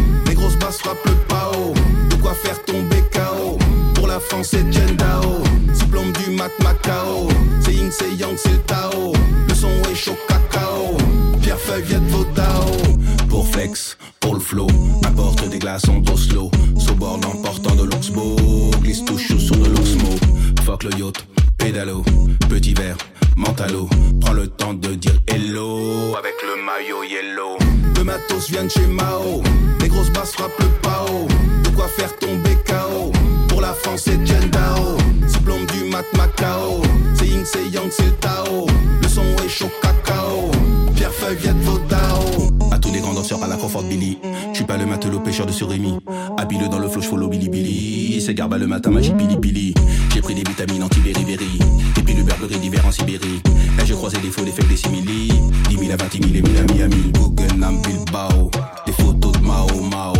J'ai 50.14 50.20
pris 50.20 50.34
des 50.34 50.42
vitamines 50.42 50.82
anti-beriberi. 50.82 51.58
Et 51.96 52.02
puis 52.02 52.14
le 52.14 52.22
Burberry 52.22 52.58
d'hiver 52.58 52.84
en 52.86 52.92
Sibérie. 52.92 53.40
Et 53.80 53.86
j'ai 53.86 53.94
croisé 53.94 54.18
des 54.18 54.30
faux, 54.30 54.44
des 54.44 54.50
faits, 54.50 54.68
des 54.68 54.76
simili. 54.76 55.28
10 55.68 55.78
000 55.78 55.92
à 55.92 55.96
20 55.96 56.12
000 56.12 56.24
et 56.34 56.42
1000 56.42 56.56
à 56.58 56.72
Miami. 56.72 57.12
Guggenheim, 57.12 57.80
Bilbao. 57.82 58.50
Des 58.86 58.92
photos 58.92 59.32
de 59.32 59.38
Mao 59.38 59.80
Mao. 59.90 60.14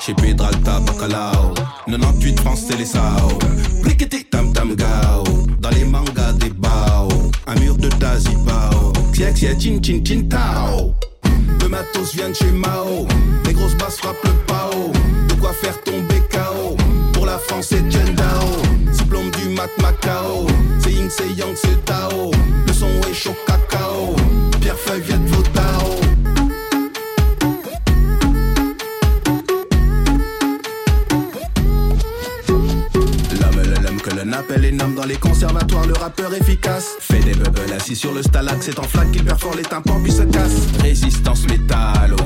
Chez 0.00 0.14
Pedralta, 0.14 0.80
Bacalao. 0.80 1.54
98 1.86 2.40
France, 2.40 2.64
c'est 2.68 2.76
les 2.76 2.86
Sao. 2.86 3.38
Briqueté, 3.82 4.24
tam 4.24 4.52
tam 4.52 4.74
gao. 4.74 5.24
Dans 5.60 5.70
les 5.70 5.84
mangas 5.84 6.32
des 6.34 6.50
bao. 6.50 7.08
Un 7.46 7.54
mur 7.60 7.76
de 7.76 7.88
Tazibao. 7.88 8.92
Xiek, 9.12 9.34
xiek, 9.34 9.58
chin 9.60 9.80
chin 9.82 10.02
chin 10.04 10.22
tao. 10.28 10.94
Le 11.60 11.68
matos 11.68 12.14
vient 12.14 12.30
de 12.30 12.34
chez 12.34 12.50
Mao. 12.50 13.06
Les 13.46 13.52
grosses 13.52 13.76
basses 13.76 13.98
frappent 13.98 14.24
le 14.24 14.32
pao. 14.46 14.92
De 15.28 15.34
quoi 15.34 15.52
faire 15.52 15.80
tomber. 15.82 16.16
La 17.26 17.38
France, 17.38 17.66
c'est 17.70 17.82
Dao. 18.14 18.46
Diplôme 18.92 19.30
du 19.32 19.48
mat 19.48 19.68
Macao. 19.82 20.46
C'est 20.78 20.92
Ying, 20.92 21.10
c'est 21.10 21.28
Yang, 21.30 21.56
c'est 21.56 21.70
le 21.72 21.76
Tao. 21.78 22.30
Le 22.68 22.72
son 22.72 22.86
est 23.10 23.14
chaud 23.14 23.34
cacao. 23.44 24.14
Pierre 24.60 24.78
Feuille 24.78 25.02
vient 25.02 25.18
de 25.18 25.26
Vodao. 25.26 25.96
L'homme, 33.40 33.62
le 33.64 33.82
l'homme 33.82 34.00
que 34.00 34.10
l'on 34.10 34.32
appelle 34.32 34.60
les 34.60 34.72
noms 34.72 34.88
dans 34.90 35.04
les 35.04 35.16
conservatoires, 35.16 35.86
le 35.86 35.94
rappeur 35.94 36.32
efficace. 36.32 36.94
Fait 37.00 37.18
des 37.18 37.34
bubbles 37.34 37.72
assis 37.76 37.96
sur 37.96 38.14
le 38.14 38.22
stalag, 38.22 38.58
c'est 38.60 38.78
en 38.78 38.84
flaque 38.84 39.10
qu'il 39.10 39.24
perfore 39.24 39.56
les 39.56 39.64
tympans 39.64 40.00
puis 40.00 40.12
se 40.12 40.22
casse. 40.22 40.68
Résistance 40.80 41.44
métallo, 41.48 42.16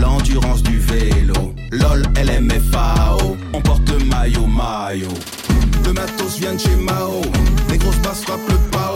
l'endurance 0.00 0.62
du 0.62 0.78
vélo. 0.78 1.54
LOL, 1.70 2.02
LMFAO, 2.16 3.36
on 3.52 3.60
porte 3.60 3.88
le 3.90 3.98
maillot, 4.04 4.46
maillot. 4.46 5.08
Le 5.84 5.92
matos 5.92 6.38
vient 6.38 6.54
de 6.54 6.60
chez 6.60 6.76
Mao, 6.76 7.22
les 7.70 7.78
grosses 7.78 7.98
basses 7.98 8.22
frappent 8.22 8.48
le 8.48 8.56
pao. 8.70 8.94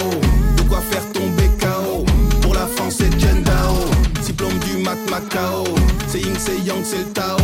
De 0.56 0.62
quoi 0.68 0.80
faire 0.80 1.04
tomber 1.12 1.48
KO. 1.60 2.04
Pour 2.40 2.54
la 2.54 2.66
France, 2.66 2.96
c'est 2.98 3.10
Dao. 3.44 3.76
Diplôme 4.22 4.58
du 4.60 4.78
mat 4.78 4.98
Macao. 5.10 5.64
C'est 6.08 6.20
Ying, 6.20 6.36
c'est 6.38 6.58
Yang, 6.66 6.84
c'est 6.84 6.98
le 6.98 7.12
Tao. 7.12 7.36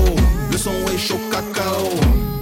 Le 0.52 0.58
son 0.58 0.72
est 0.92 0.98
chaud 0.98 1.20
cacao. 1.30 1.90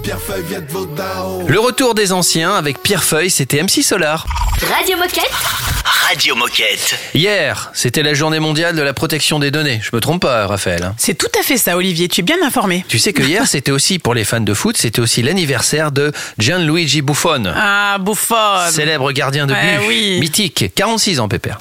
Pierre 0.03 0.21
Feuille 0.21 0.45
vient 0.49 0.61
de 0.61 0.71
Vodao. 0.71 1.43
Le 1.47 1.59
retour 1.59 1.95
des 1.95 2.13
anciens 2.13 2.55
avec 2.55 2.83
Pierre 2.83 3.03
Feuille, 3.03 3.31
c'était 3.31 3.63
MC 3.63 3.83
Solar. 3.83 4.27
Radio 4.73 4.97
Moquette. 4.97 5.86
Radio 6.07 6.37
Moquette. 6.37 6.95
Hier, 7.15 7.71
c'était 7.75 8.03
la 8.03 8.15
journée 8.15 8.39
mondiale 8.39 8.77
de 8.77 8.83
la 8.83 8.93
protection 8.95 9.39
des 9.39 9.51
données. 9.51 9.81
Je 9.83 9.91
me 9.93 10.01
trompe 10.01 10.23
pas, 10.23 10.47
Raphaël. 10.47 10.83
hein 10.85 10.95
C'est 10.99 11.17
tout 11.19 11.27
à 11.39 11.43
fait 11.43 11.57
ça, 11.57 11.77
Olivier. 11.77 12.07
Tu 12.09 12.21
es 12.21 12.23
bien 12.23 12.37
informé. 12.45 12.85
Tu 12.89 12.99
sais 12.99 13.13
que 13.13 13.23
hier, 13.23 13.47
c'était 13.49 13.73
aussi, 13.73 13.99
pour 13.99 14.15
les 14.15 14.25
fans 14.25 14.41
de 14.41 14.55
foot, 14.55 14.77
c'était 14.77 15.01
aussi 15.01 15.23
l'anniversaire 15.23 15.91
de 15.91 16.13
Gianluigi 16.39 17.03
Buffon. 17.03 17.45
Ah, 17.55 17.99
Buffon. 17.99 18.71
Célèbre 18.71 19.11
gardien 19.13 19.47
de 19.47 19.53
but, 19.55 19.59
Ouais, 19.59 19.87
oui. 19.89 20.21
mythique, 20.21 20.73
46 20.75 21.19
ans 21.21 21.29
pépère. 21.29 21.59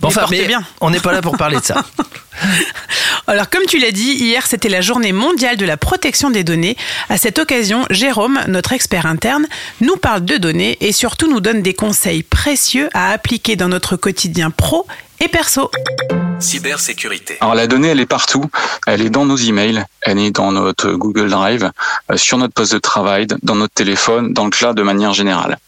Bon, 0.00 0.10
Il 0.30 0.46
bien. 0.46 0.62
on 0.80 0.90
n'est 0.90 1.00
pas 1.00 1.12
là 1.12 1.20
pour 1.20 1.36
parler 1.36 1.58
de 1.58 1.64
ça. 1.64 1.82
Alors, 3.26 3.50
comme 3.50 3.64
tu 3.66 3.78
l'as 3.78 3.90
dit, 3.90 4.12
hier, 4.12 4.46
c'était 4.46 4.68
la 4.70 4.80
journée 4.80 5.12
mondiale 5.12 5.56
de 5.58 5.66
la 5.66 5.76
protection 5.76 6.30
des 6.30 6.44
données. 6.44 6.76
À 7.10 7.18
cette 7.18 7.38
occasion, 7.38 7.84
Jérôme, 7.90 8.40
notre 8.46 8.72
expert 8.72 9.04
interne, 9.06 9.46
nous 9.82 9.96
parle 9.96 10.24
de 10.24 10.36
données 10.38 10.78
et 10.80 10.92
surtout 10.92 11.28
nous 11.30 11.40
donne 11.40 11.60
des 11.60 11.74
conseils 11.74 12.22
précieux 12.22 12.88
à 12.94 13.10
appliquer 13.10 13.56
dans 13.56 13.68
notre 13.68 13.87
quotidien 13.96 14.50
pro 14.50 14.86
et 15.20 15.28
perso. 15.28 15.70
Cybersécurité. 16.38 17.36
Alors 17.40 17.54
la 17.54 17.66
donnée, 17.66 17.88
elle 17.88 18.00
est 18.00 18.06
partout. 18.06 18.44
Elle 18.86 19.02
est 19.02 19.10
dans 19.10 19.26
nos 19.26 19.36
emails, 19.36 19.84
elle 20.02 20.18
est 20.18 20.30
dans 20.30 20.52
notre 20.52 20.92
Google 20.92 21.30
Drive, 21.30 21.70
euh, 22.10 22.16
sur 22.16 22.38
notre 22.38 22.54
poste 22.54 22.72
de 22.72 22.78
travail, 22.78 23.26
dans 23.42 23.56
notre 23.56 23.74
téléphone, 23.74 24.32
dans 24.32 24.44
le 24.44 24.50
cloud 24.50 24.76
de 24.76 24.82
manière 24.82 25.12
générale. 25.12 25.58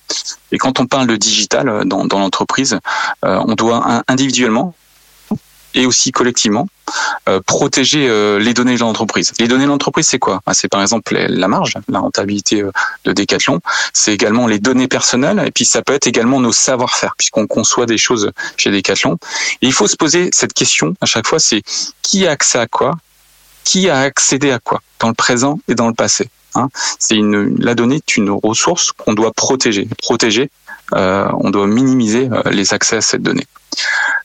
Et 0.53 0.59
quand 0.59 0.81
on 0.81 0.87
parle 0.87 1.07
de 1.07 1.17
digital 1.17 1.69
euh, 1.69 1.85
dans, 1.85 2.05
dans 2.05 2.19
l'entreprise, 2.19 2.79
euh, 3.25 3.43
on 3.47 3.55
doit 3.55 4.03
individuellement 4.07 4.75
et 5.75 5.87
aussi 5.87 6.13
collectivement 6.13 6.69
euh, 7.29 7.41
protéger 7.45 8.09
euh, 8.09 8.39
les 8.39 8.55
données 8.55 8.75
de 8.75 8.81
l'entreprise. 8.81 9.33
Les 9.39 9.49
données 9.49 9.65
de 9.65 9.69
l'entreprise, 9.69 10.07
c'est 10.07 10.19
quoi? 10.19 10.41
Ah, 10.47 10.55
C'est 10.55 10.69
par 10.69 10.83
exemple 10.83 11.15
la 11.15 11.49
marge, 11.49 11.75
la 11.89 12.01
rentabilité 12.01 12.63
euh, 12.63 12.73
de 13.05 13.13
Decathlon. 13.13 13.61
C'est 13.93 14.13
également 14.13 14.47
les 14.47 14.59
données 14.59 14.89
personnelles 14.89 15.43
et 15.47 15.51
puis 15.51 15.65
ça 15.65 15.83
peut 15.83 15.93
être 15.93 16.07
également 16.07 16.41
nos 16.41 16.53
savoir-faire 16.53 17.15
puisqu'on 17.17 17.47
conçoit 17.47 17.87
des 17.87 17.99
choses 17.99 18.33
chez 18.57 18.71
Decathlon. 18.71 19.19
Et 19.63 19.67
il 19.67 19.73
faut 19.73 19.87
se 19.87 19.97
poser 19.97 20.31
cette 20.33 20.53
question 20.53 20.95
à 21.01 21.07
chaque 21.07 21.27
fois, 21.27 21.39
c'est 21.39 21.63
qui 22.03 22.27
a 22.27 22.33
accès 22.33 22.59
à 22.59 22.67
quoi? 22.67 22.97
Qui 23.65 23.89
a 23.89 24.01
accédé 24.01 24.51
à 24.51 24.59
quoi? 24.59 24.81
Dans 24.99 25.09
le 25.09 25.15
présent 25.15 25.61
et 25.69 25.75
dans 25.75 25.89
le 25.89 25.95
passé 25.95 26.29
hein? 26.55 26.69
C'est 26.99 27.17
une 27.17 27.57
la 27.63 27.75
donnée 27.75 27.97
est 27.97 28.17
une 28.17 28.31
ressource 28.31 28.93
qu'on 28.93 29.15
doit 29.15 29.33
protéger. 29.33 29.89
Protéger, 30.03 30.51
euh, 30.95 31.29
on 31.39 31.51
doit 31.51 31.67
minimiser 31.67 32.29
euh, 32.33 32.43
les 32.51 32.75
accès 32.75 32.97
à 32.97 33.01
cette 33.01 33.23
donnée. 33.23 33.47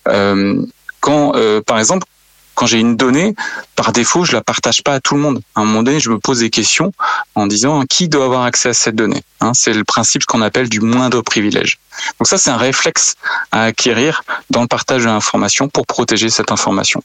Euh, 0.07 0.61
quand, 1.05 1.35
euh, 1.35 1.61
par 1.61 1.77
exemple, 1.77 2.07
quand 2.55 2.65
j'ai 2.65 2.79
une 2.79 2.95
donnée, 2.95 3.35
par 3.75 3.91
défaut, 3.91 4.25
je 4.25 4.31
la 4.31 4.41
partage 4.41 4.81
pas 4.81 4.95
à 4.95 4.99
tout 4.99 5.13
le 5.13 5.21
monde. 5.21 5.39
À 5.53 5.61
un 5.61 5.65
moment 5.65 5.83
donné, 5.83 5.99
je 5.99 6.09
me 6.09 6.17
pose 6.17 6.39
des 6.39 6.49
questions 6.49 6.93
en 7.35 7.45
disant 7.45 7.83
qui 7.87 8.09
doit 8.09 8.25
avoir 8.25 8.43
accès 8.43 8.69
à 8.69 8.73
cette 8.73 8.95
donnée. 8.95 9.21
Hein, 9.39 9.51
c'est 9.53 9.73
le 9.73 9.83
principe 9.83 10.25
qu'on 10.25 10.41
appelle 10.41 10.67
du 10.67 10.79
moindre 10.79 11.21
privilège. 11.21 11.77
Donc 12.17 12.27
ça, 12.27 12.39
c'est 12.39 12.49
un 12.49 12.57
réflexe 12.57 13.15
à 13.51 13.65
acquérir 13.65 14.23
dans 14.49 14.61
le 14.61 14.67
partage 14.67 15.03
de 15.03 15.07
l'information 15.07 15.69
pour 15.69 15.85
protéger 15.85 16.31
cette 16.31 16.51
information. 16.51 17.03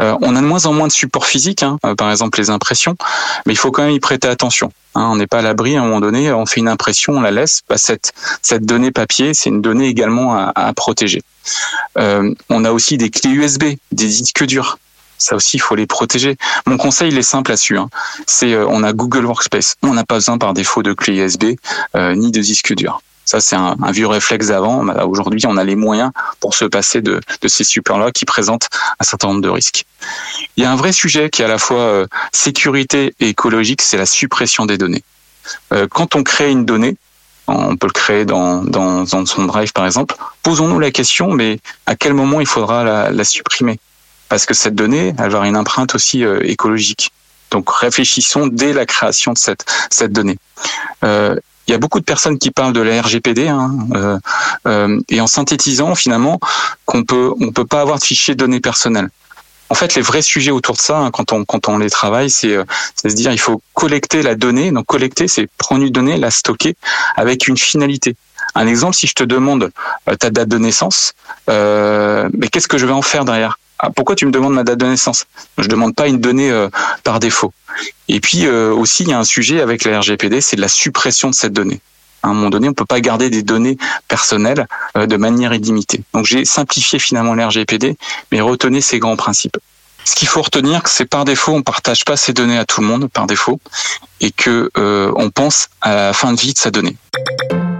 Euh, 0.00 0.16
on 0.22 0.34
a 0.36 0.40
de 0.40 0.46
moins 0.46 0.66
en 0.66 0.72
moins 0.72 0.86
de 0.88 0.92
supports 0.92 1.26
physiques, 1.26 1.62
hein, 1.62 1.78
euh, 1.84 1.94
par 1.94 2.10
exemple 2.10 2.38
les 2.40 2.50
impressions, 2.50 2.96
mais 3.46 3.52
il 3.52 3.56
faut 3.56 3.70
quand 3.70 3.82
même 3.84 3.92
y 3.92 4.00
prêter 4.00 4.28
attention. 4.28 4.72
hein. 4.94 5.08
on 5.10 5.16
n'est 5.16 5.26
pas 5.26 5.38
à 5.38 5.42
l'abri, 5.42 5.76
à 5.76 5.80
un 5.80 5.84
moment 5.84 6.00
donné, 6.00 6.32
on 6.32 6.46
fait 6.46 6.60
une 6.60 6.68
impression, 6.68 7.14
on 7.14 7.20
la 7.20 7.30
laisse. 7.30 7.62
Bah, 7.68 7.76
cette, 7.78 8.12
donnée 8.60 8.90
papier, 8.90 9.34
c'est 9.34 9.50
une 9.50 9.62
donnée 9.62 9.86
également 9.86 10.34
à, 10.36 10.52
à 10.54 10.72
protéger. 10.72 11.22
Euh, 11.98 12.32
on 12.50 12.64
a 12.64 12.72
aussi 12.72 12.96
des 12.96 13.10
clés 13.10 13.30
USB, 13.30 13.64
des 13.92 14.06
disques 14.06 14.44
durs. 14.44 14.78
Ça 15.16 15.36
aussi, 15.36 15.56
il 15.58 15.60
faut 15.60 15.76
les 15.76 15.86
protéger. 15.86 16.36
Mon 16.66 16.76
conseil, 16.76 17.08
il 17.12 17.16
est 17.18 17.22
simple 17.22 17.50
là-dessus. 17.50 17.78
Hein. 17.78 17.88
C'est, 18.26 18.52
euh, 18.52 18.66
on 18.68 18.82
a 18.82 18.92
Google 18.92 19.24
Workspace. 19.26 19.76
On 19.82 19.94
n'a 19.94 20.04
pas 20.04 20.16
besoin 20.16 20.38
par 20.38 20.54
défaut 20.54 20.82
de 20.82 20.92
clé 20.92 21.14
USB 21.18 21.44
ni 21.94 22.30
de 22.32 22.40
disque 22.40 22.74
dur. 22.74 23.00
Ça, 23.24 23.40
c'est 23.40 23.56
un, 23.56 23.76
vieux 23.90 24.06
réflexe 24.06 24.48
d'avant. 24.48 24.84
Bah, 24.84 25.06
Aujourd'hui, 25.06 25.40
on 25.46 25.56
a 25.56 25.64
les 25.64 25.76
moyens 25.76 26.10
pour 26.40 26.54
se 26.54 26.64
passer 26.64 27.00
de, 27.00 27.20
ces 27.46 27.64
supports-là 27.64 28.10
qui 28.12 28.24
présentent 28.24 28.68
un 29.00 29.04
certain 29.04 29.28
nombre 29.28 29.40
de 29.40 29.48
risques. 29.48 29.86
Il 30.56 30.62
y 30.62 30.66
a 30.66 30.72
un 30.72 30.76
vrai 30.76 30.92
sujet 30.92 31.30
qui 31.30 31.42
est 31.42 31.44
à 31.44 31.48
la 31.48 31.58
fois 31.58 31.80
euh, 31.80 32.06
sécurité 32.32 33.14
et 33.20 33.28
écologique, 33.28 33.82
c'est 33.82 33.96
la 33.96 34.06
suppression 34.06 34.66
des 34.66 34.78
données. 34.78 35.02
Euh, 35.72 35.86
quand 35.88 36.16
on 36.16 36.22
crée 36.22 36.50
une 36.50 36.64
donnée, 36.64 36.96
on 37.46 37.76
peut 37.76 37.86
le 37.86 37.92
créer 37.92 38.24
dans, 38.24 38.62
dans, 38.62 39.06
son 39.06 39.44
drive 39.44 39.72
par 39.72 39.84
exemple, 39.84 40.14
posons-nous 40.42 40.78
la 40.78 40.90
question, 40.90 41.30
mais 41.30 41.60
à 41.86 41.94
quel 41.94 42.14
moment 42.14 42.40
il 42.40 42.46
faudra 42.46 43.10
la, 43.10 43.24
supprimer? 43.24 43.78
Parce 44.28 44.46
que 44.46 44.54
cette 44.54 44.74
donnée, 44.74 45.08
elle 45.08 45.16
va 45.16 45.24
avoir 45.24 45.44
une 45.44 45.56
empreinte 45.56 45.94
aussi 45.94 46.24
euh, 46.24 46.40
écologique. 46.42 47.12
Donc 47.50 47.70
réfléchissons 47.70 48.46
dès 48.46 48.72
la 48.72 48.86
création 48.86 49.32
de 49.32 49.38
cette, 49.38 49.64
cette 49.90 50.12
donnée. 50.12 50.38
Il 51.66 51.72
y 51.72 51.74
a 51.74 51.78
beaucoup 51.78 52.00
de 52.00 52.04
personnes 52.04 52.38
qui 52.38 52.50
parlent 52.50 52.72
de 52.72 52.80
la 52.80 53.00
RGPD 53.00 53.48
hein, 53.48 53.70
euh, 53.94 54.18
euh, 54.66 55.00
et 55.08 55.20
en 55.20 55.26
synthétisant 55.26 55.94
finalement 55.94 56.38
qu'on 56.84 57.04
peut 57.04 57.32
on 57.40 57.52
peut 57.52 57.64
pas 57.64 57.80
avoir 57.80 57.98
de 57.98 58.04
fichiers 58.04 58.34
de 58.34 58.38
données 58.38 58.60
personnelles. 58.60 59.08
En 59.70 59.74
fait, 59.74 59.94
les 59.94 60.02
vrais 60.02 60.22
sujets 60.22 60.50
autour 60.50 60.76
de 60.76 60.80
ça, 60.80 60.98
hein, 60.98 61.10
quand 61.10 61.32
on 61.32 61.44
quand 61.44 61.68
on 61.68 61.78
les 61.78 61.90
travaille, 61.90 62.30
c'est 62.30 62.54
euh, 62.54 62.64
se 62.96 63.08
dire 63.08 63.32
il 63.32 63.40
faut 63.40 63.62
collecter 63.72 64.22
la 64.22 64.34
donnée. 64.34 64.70
Donc 64.70 64.86
collecter, 64.86 65.26
c'est 65.26 65.48
prendre 65.58 65.82
une 65.82 65.90
donnée, 65.90 66.16
la 66.16 66.30
stocker 66.30 66.76
avec 67.16 67.48
une 67.48 67.56
finalité. 67.56 68.14
Un 68.54 68.66
exemple, 68.66 68.94
si 68.94 69.06
je 69.06 69.14
te 69.14 69.24
demande 69.24 69.70
euh, 70.08 70.14
ta 70.16 70.30
date 70.30 70.48
de 70.48 70.58
naissance, 70.58 71.14
euh, 71.48 72.28
mais 72.34 72.48
qu'est-ce 72.48 72.68
que 72.68 72.78
je 72.78 72.86
vais 72.86 72.92
en 72.92 73.02
faire 73.02 73.24
derrière? 73.24 73.58
Ah, 73.78 73.90
Pourquoi 73.90 74.14
tu 74.14 74.26
me 74.26 74.30
demandes 74.30 74.54
ma 74.54 74.64
date 74.64 74.78
de 74.78 74.86
naissance? 74.86 75.26
Je 75.58 75.68
demande 75.68 75.94
pas 75.94 76.06
une 76.06 76.20
donnée 76.20 76.50
euh, 76.50 76.68
par 77.02 77.20
défaut. 77.20 77.52
Et 78.08 78.20
puis 78.20 78.46
euh, 78.46 78.72
aussi, 78.72 79.02
il 79.02 79.10
y 79.10 79.12
a 79.12 79.18
un 79.18 79.24
sujet 79.24 79.60
avec 79.60 79.84
la 79.84 79.98
RGPD, 80.00 80.40
c'est 80.40 80.56
la 80.56 80.68
suppression 80.68 81.30
de 81.30 81.34
cette 81.34 81.52
donnée. 81.52 81.80
À 82.22 82.28
un 82.28 82.34
moment 82.34 82.50
donné, 82.50 82.68
on 82.68 82.72
peut 82.72 82.86
pas 82.86 83.00
garder 83.00 83.28
des 83.30 83.42
données 83.42 83.76
personnelles 84.08 84.66
euh, 84.96 85.06
de 85.06 85.16
manière 85.16 85.52
illimitée. 85.52 86.02
Donc 86.14 86.24
j'ai 86.24 86.44
simplifié 86.44 86.98
finalement 86.98 87.34
la 87.34 87.48
RGPD, 87.48 87.96
mais 88.32 88.40
retenez 88.40 88.80
ces 88.80 88.98
grands 88.98 89.16
principes. 89.16 89.58
Ce 90.04 90.14
qu'il 90.14 90.28
faut 90.28 90.42
retenir, 90.42 90.82
c'est 90.86 91.06
par 91.06 91.24
défaut, 91.24 91.52
on 91.52 91.62
partage 91.62 92.04
pas 92.04 92.16
ces 92.16 92.32
données 92.32 92.58
à 92.58 92.64
tout 92.64 92.80
le 92.80 92.86
monde 92.86 93.08
par 93.10 93.26
défaut, 93.26 93.58
et 94.20 94.32
que 94.32 94.70
on 94.76 95.30
pense 95.30 95.70
à 95.80 95.94
la 95.94 96.12
fin 96.12 96.34
de 96.34 96.38
vie 96.38 96.52
de 96.52 96.58
sa 96.58 96.70
donnée. 96.70 96.98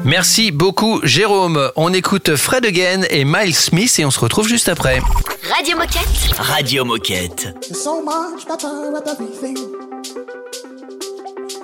Merci 0.05 0.51
beaucoup 0.51 1.01
Jérôme. 1.03 1.71
On 1.77 1.93
écoute 1.93 2.37
Fred 2.37 2.67
Again 2.67 3.03
et 3.09 3.25
Miles 3.25 3.55
Smith 3.55 3.99
et 3.99 4.05
on 4.05 4.11
se 4.11 4.21
retrouve 4.21 4.47
juste 4.47 4.69
après. 4.69 5.01
Radio 5.51 5.79
Moquette. 5.79 6.07
Radio 6.39 6.85
Moquette. 6.85 7.55
You're 7.69 7.75
so 7.75 8.03
much 8.03 8.47
better 8.47 8.93
with 8.93 9.07
everything. 9.09 9.57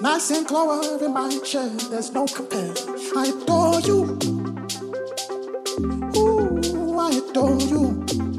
Nice 0.01 0.31
and 0.31 0.47
clover 0.47 0.81
in 1.05 1.13
my 1.13 1.39
chair, 1.45 1.69
there's 1.91 2.13
no 2.15 2.25
compare. 2.25 2.73
I 3.15 3.29
adore 3.29 3.81
you. 3.81 4.19
Ooh, 6.17 6.99
I 6.99 7.19
adore 7.19 7.61
you. 7.61 8.30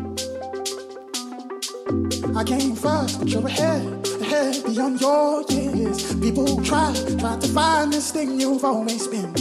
I 2.36 2.44
came 2.44 2.76
first, 2.76 3.20
but 3.20 3.28
you're 3.28 3.46
ahead, 3.46 4.08
ahead 4.22 4.64
beyond 4.64 5.02
your 5.02 5.44
years. 5.50 6.14
People 6.16 6.62
try, 6.64 6.94
try 7.20 7.38
to 7.38 7.48
find 7.48 7.92
this 7.92 8.12
thing 8.12 8.40
you've 8.40 8.64
always 8.64 9.08
been. 9.08 9.34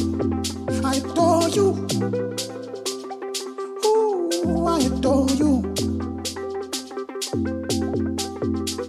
I 0.84 0.94
adore 0.96 1.48
you. 1.48 1.86
Ooh, 3.84 4.66
I 4.66 4.80
adore 4.80 5.30
you. 5.30 5.62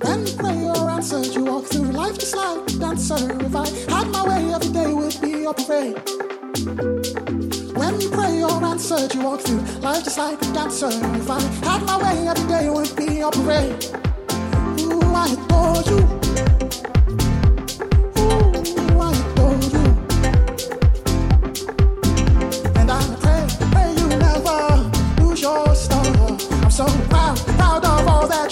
When 0.02 0.26
prayer 0.38 0.90
answered, 0.90 1.28
you 1.28 1.44
walk 1.46 1.66
through 1.66 1.92
life 1.92 2.18
just 2.18 2.36
like 2.36 2.70
a 2.70 2.80
dancer. 2.80 3.46
If 3.46 3.56
I 3.56 3.68
had 3.94 4.08
my 4.08 4.28
way, 4.28 4.54
every 4.54 4.72
day 4.72 4.94
would 4.94 5.22
be 5.22 5.46
a 5.46 5.54
parade. 5.54 7.21
When 7.82 7.98
prayer 8.12 8.46
answered, 8.46 9.12
you 9.16 9.24
walk 9.24 9.42
through 9.42 9.62
life 9.82 10.04
just 10.04 10.20
like 10.20 10.40
a 10.40 10.54
dancer. 10.54 10.90
If 10.92 11.28
I 11.28 11.42
had 11.66 11.84
my 11.84 11.98
way, 11.98 12.28
every 12.28 12.48
day 12.48 12.70
would 12.70 12.96
be 12.96 13.22
a 13.22 13.32
parade. 13.32 13.86
Ooh, 14.82 15.02
I 15.22 15.26
adore 15.34 15.82
you. 15.90 16.00
Ooh, 18.22 19.02
I 19.02 19.12
adore 19.18 19.62
you. 19.74 19.84
And 22.80 22.92
I 22.92 23.02
pray, 23.24 23.44
pray 23.72 23.90
you 23.98 24.08
never 24.10 24.60
lose 25.20 25.42
your 25.42 25.74
star. 25.74 26.06
I'm 26.62 26.70
so 26.70 26.86
proud, 27.10 27.38
proud 27.58 27.84
of 27.84 28.08
all 28.08 28.28
that 28.28 28.51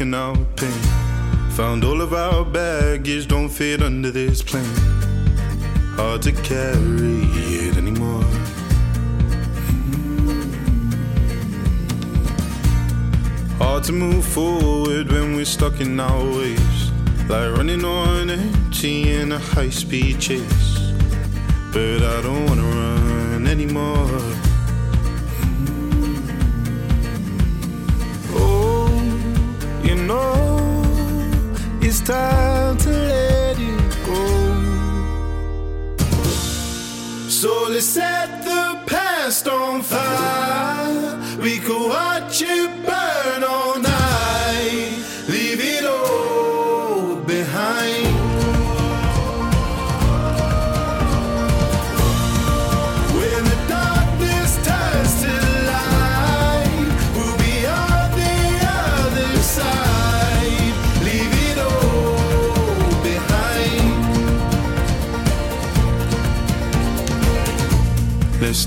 I've 0.00 0.54
been 0.54 0.70
pain. 0.70 1.50
Found 1.56 1.82
all 1.82 2.00
of 2.00 2.12
our 2.12 2.44
baggage 2.44 3.26
don't 3.26 3.48
fit 3.48 3.82
under 3.82 4.12
this 4.12 4.42
plane. 4.42 4.64
Hard 5.96 6.22
to 6.22 6.30
carry 6.30 7.24
it 7.64 7.76
anymore. 7.76 8.22
Mm-hmm. 9.82 10.42
Hard 13.58 13.82
to 13.84 13.92
move 13.92 14.24
forward 14.24 15.10
when 15.10 15.34
we're 15.34 15.44
stuck 15.44 15.80
in 15.80 15.98
our 15.98 16.24
ways. 16.24 16.92
Like 17.28 17.56
running 17.56 17.84
on 17.84 18.30
empty 18.30 19.14
in 19.14 19.32
a 19.32 19.38
high 19.40 19.70
speed 19.70 20.20
chase. 20.20 20.92
But 21.72 22.02
I 22.02 22.22
don't 22.22 22.46
wanna 22.46 22.62
run 22.62 23.48
anymore. 23.48 24.47
Time 32.08 32.37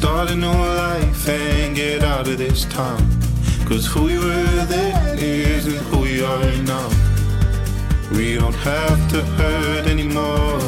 start 0.01 0.31
a 0.31 0.35
new 0.35 0.47
life 0.47 1.29
and 1.29 1.75
get 1.75 2.03
out 2.03 2.27
of 2.27 2.35
this 2.39 2.65
town. 2.65 3.07
Cause 3.67 3.85
who 3.85 4.05
we 4.05 4.17
were 4.17 4.65
then 4.65 5.19
isn't 5.19 5.77
who 5.89 5.99
we 6.01 6.23
are 6.23 6.51
now. 6.63 6.89
We 8.11 8.33
don't 8.33 8.59
have 8.71 8.99
to 9.11 9.21
hurt 9.37 9.85
anymore. 9.85 10.59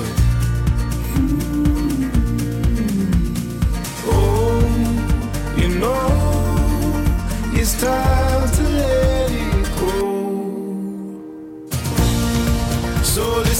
Oh, 4.05 4.61
you 5.57 5.69
know, 5.81 6.05
it's 7.59 7.73
time 7.81 8.47
to 8.57 8.63
let 8.77 9.31
it 9.31 9.67
go. 9.79 9.97
So 13.03 13.23
let's 13.39 13.57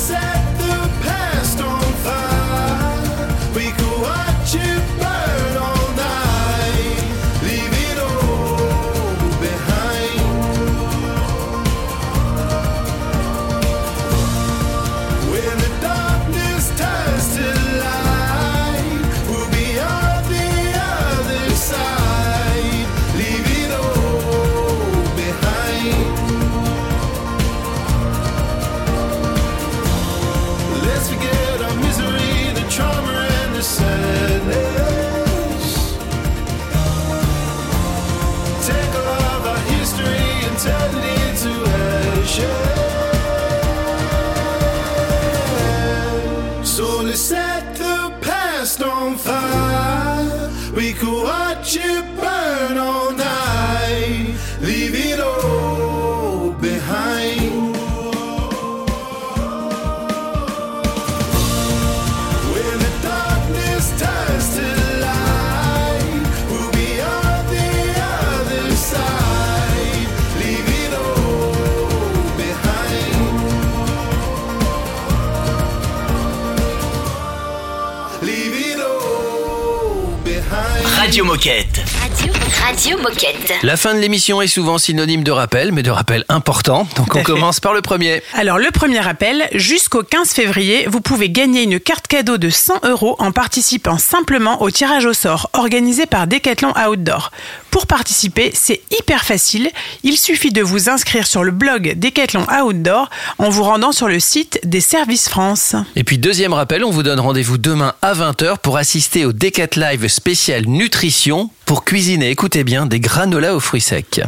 Moquette. 81.34 81.82
Radio, 82.00 82.32
Radio 82.64 82.98
Moquette. 83.00 83.54
La 83.64 83.76
fin 83.76 83.96
de 83.96 84.00
l'émission 84.00 84.40
est 84.44 84.48
souvent 84.48 84.78
synonyme 84.78 85.24
de 85.24 85.32
rappel, 85.32 85.72
mais 85.72 85.82
de 85.82 85.90
rappel 85.90 86.26
important. 86.30 86.88
Donc 86.96 87.16
on 87.16 87.24
commence 87.24 87.60
par 87.60 87.74
le 87.74 87.82
premier. 87.82 88.22
Alors 88.36 88.60
le 88.60 88.70
premier 88.70 89.00
rappel, 89.00 89.50
jusqu'au 89.56 90.04
15 90.04 90.30
février, 90.30 90.86
vous 90.88 91.02
pouvez 91.02 91.32
gagner 91.32 91.64
une 91.64 91.80
carte 91.80 92.08
cadeau 92.08 92.38
de 92.38 92.52
100 92.52 92.86
euros 92.86 93.16
en 93.18 93.32
participant 93.32 93.98
simplement 93.98 94.62
au 94.62 94.70
tirage 94.70 95.08
au 95.08 95.14
sort 95.14 95.50
organisé 95.54 96.06
par 96.06 96.28
Decathlon 96.28 96.72
Outdoor. 96.78 97.32
Pour 97.74 97.88
participer, 97.88 98.52
c'est 98.54 98.82
hyper 98.92 99.26
facile. 99.26 99.68
Il 100.04 100.16
suffit 100.16 100.52
de 100.52 100.62
vous 100.62 100.90
inscrire 100.90 101.26
sur 101.26 101.44
le 101.44 101.50
blog 101.50 101.96
Decathlon 101.98 102.46
Outdoor 102.48 103.10
en 103.40 103.50
vous 103.50 103.64
rendant 103.64 103.92
sur 103.92 104.08
le 104.08 104.20
site 104.20 104.60
des 104.64 104.80
Services 104.80 105.28
France. 105.28 105.76
Et 105.96 106.04
puis 106.04 106.20
deuxième 106.20 106.54
rappel, 106.54 106.86
on 106.86 106.92
vous 106.92 107.02
donne 107.02 107.20
rendez-vous 107.20 107.58
demain 107.58 107.96
à 108.04 108.14
20h 108.14 108.60
pour 108.60 108.78
assister 108.78 109.26
au 109.26 109.34
Decat 109.34 109.70
Live 109.76 110.08
spécial 110.08 110.68
nutrition 110.68 111.50
pour 111.66 111.84
cuisiner, 111.86 112.30
écoutez 112.30 112.64
bien, 112.64 112.86
des 112.86 113.00
granolas 113.00 113.56
aux 113.56 113.60
fruits 113.60 113.82
secs. 113.82 114.22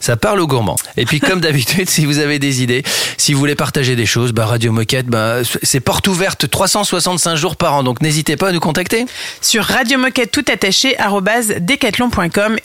Ça 0.00 0.16
parle 0.16 0.40
aux 0.40 0.46
gourmands. 0.46 0.78
Et 0.96 1.04
puis 1.04 1.20
comme 1.20 1.40
d'habitude, 1.40 1.90
si 1.90 2.06
vous 2.06 2.18
avez 2.18 2.38
des 2.38 2.62
idées, 2.62 2.82
si 3.18 3.34
vous 3.34 3.40
voulez 3.40 3.56
partager 3.56 3.96
des 3.96 4.06
choses, 4.06 4.32
bah, 4.32 4.46
Radio 4.46 4.72
Moquette, 4.72 5.06
bah, 5.06 5.38
c'est 5.62 5.80
porte 5.80 6.08
ouverte 6.08 6.48
365 6.48 7.36
jours 7.36 7.56
par 7.56 7.74
an, 7.74 7.82
donc 7.82 8.00
n'hésitez 8.00 8.36
pas 8.36 8.48
à 8.48 8.52
nous 8.52 8.60
contacter. 8.60 9.04
Sur 9.42 9.64
Radio 9.64 9.98
Moquette 9.98 10.30
tout 10.30 10.44
attaché 10.50 10.96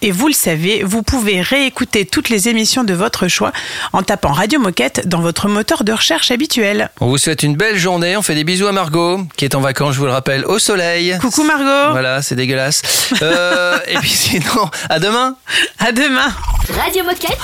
et 0.02 0.12
vous 0.12 0.28
le 0.28 0.34
savez, 0.34 0.84
vous 0.84 1.04
pouvez 1.04 1.42
réécouter 1.42 2.06
toutes 2.06 2.30
les 2.30 2.50
émissions 2.50 2.84
de 2.84 2.94
votre 2.94 3.28
choix 3.28 3.52
en 3.94 4.04
tapant 4.04 4.32
Radio 4.32 4.60
Moquette 4.60 5.08
dans 5.08 5.22
votre 5.22 5.48
moteur 5.48 5.84
de 5.84 5.92
recherche 5.92 6.32
habituel. 6.32 6.90
On 7.00 7.08
vous 7.08 7.18
souhaite 7.18 7.44
une 7.44 7.56
belle 7.56 7.78
journée, 7.78 8.18
on 8.18 8.22
fait 8.22 8.36
des 8.36 8.44
bisous 8.44 8.68
à 8.68 8.72
Margot, 8.72 9.22
qui 9.38 9.46
est 9.46 9.56
en 9.56 9.62
vacances, 9.62 9.96
je 9.96 10.00
vous 10.00 10.06
le 10.06 10.12
rappelle, 10.12 10.46
au 10.46 10.60
soleil. 10.60 11.18
Coucou 11.20 11.44
Margot. 11.44 11.92
Voilà, 11.92 12.22
c'est 12.22 12.36
dégueulasse. 12.36 12.82
Euh, 13.22 13.78
et 13.88 13.98
puis 13.98 14.10
sinon, 14.10 14.70
à 14.90 15.00
demain. 15.00 15.36
À 15.80 15.92
demain. 15.92 16.34
Radio 16.76 17.04
Moquette. 17.04 17.38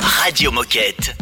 Radio 0.00 0.50
Moquette. 0.50 1.14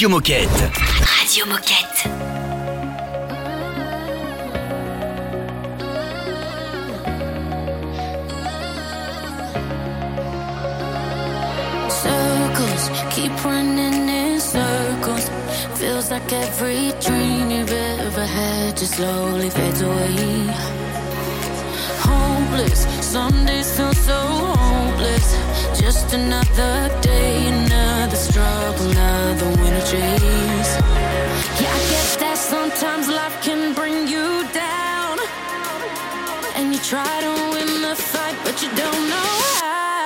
Radio 0.00 0.16
Moquette. 0.16 0.70
Radio 1.18 1.44
Moquette. 1.44 2.08
Circles 11.90 12.90
keep 13.10 13.44
running 13.44 14.08
in 14.08 14.40
circles. 14.40 15.28
Feels 15.78 16.10
like 16.10 16.32
every 16.32 16.92
dream 17.02 17.50
you've 17.50 17.70
ever 17.70 18.24
had 18.24 18.78
just 18.78 18.94
slowly 18.94 19.50
fades 19.50 19.82
away. 19.82 20.16
Hopeless, 22.08 22.86
some 23.04 23.44
days 23.44 23.76
feel 23.76 23.92
so 23.92 24.16
hopeless. 24.16 25.49
Just 25.80 26.12
another 26.12 27.00
day, 27.00 27.48
another 27.48 28.16
struggle, 28.16 28.90
another 28.90 29.48
winter 29.60 29.84
chase. 29.92 30.72
Yeah, 31.60 31.72
I 31.72 31.82
guess 31.92 32.16
that 32.16 32.36
sometimes 32.36 33.08
life 33.08 33.42
can 33.42 33.74
bring 33.74 34.06
you 34.06 34.44
down. 34.52 35.18
And 36.56 36.72
you 36.74 36.80
try 36.80 37.14
to 37.26 37.32
win 37.52 37.82
the 37.82 37.96
fight, 37.96 38.36
but 38.44 38.62
you 38.62 38.68
don't 38.76 39.08
know 39.08 39.30
how. 39.60 39.99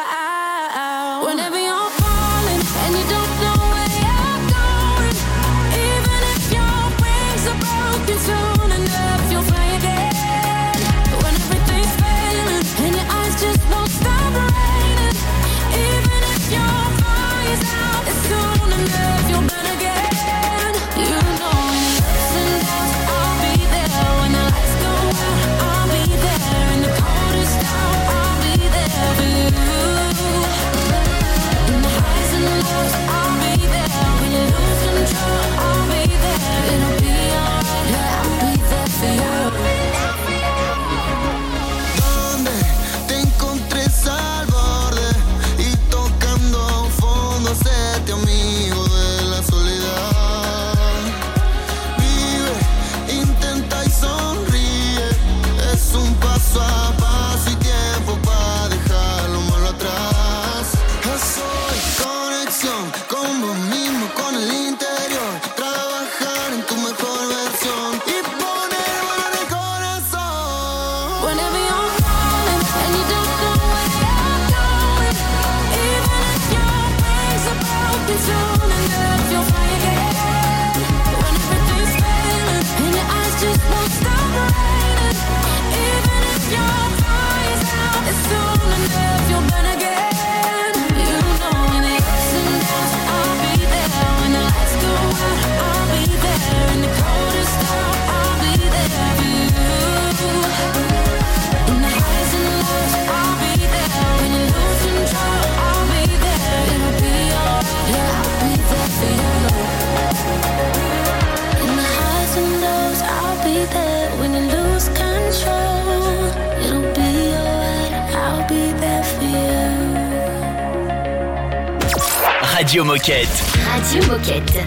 Radio 122.64 122.82
Moquette. 122.82 123.28
Radio 123.66 124.06
Moquette. 124.06 124.66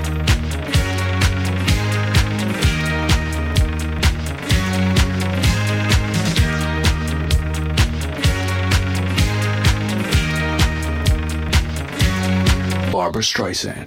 Barbara 12.91 13.23
Streisand. 13.23 13.86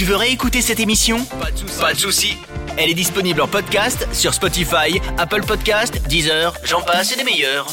Tu 0.00 0.06
veux 0.06 0.16
réécouter 0.16 0.62
cette 0.62 0.80
émission 0.80 1.22
Pas 1.78 1.92
de 1.92 1.98
souci. 1.98 2.38
Elle 2.78 2.88
est 2.88 2.94
disponible 2.94 3.42
en 3.42 3.46
podcast 3.46 4.08
sur 4.14 4.32
Spotify, 4.32 4.98
Apple 5.18 5.42
Podcast, 5.42 6.00
Deezer, 6.08 6.54
j'en 6.64 6.80
passe 6.80 7.12
et 7.12 7.16
des 7.16 7.24
meilleurs. 7.24 7.66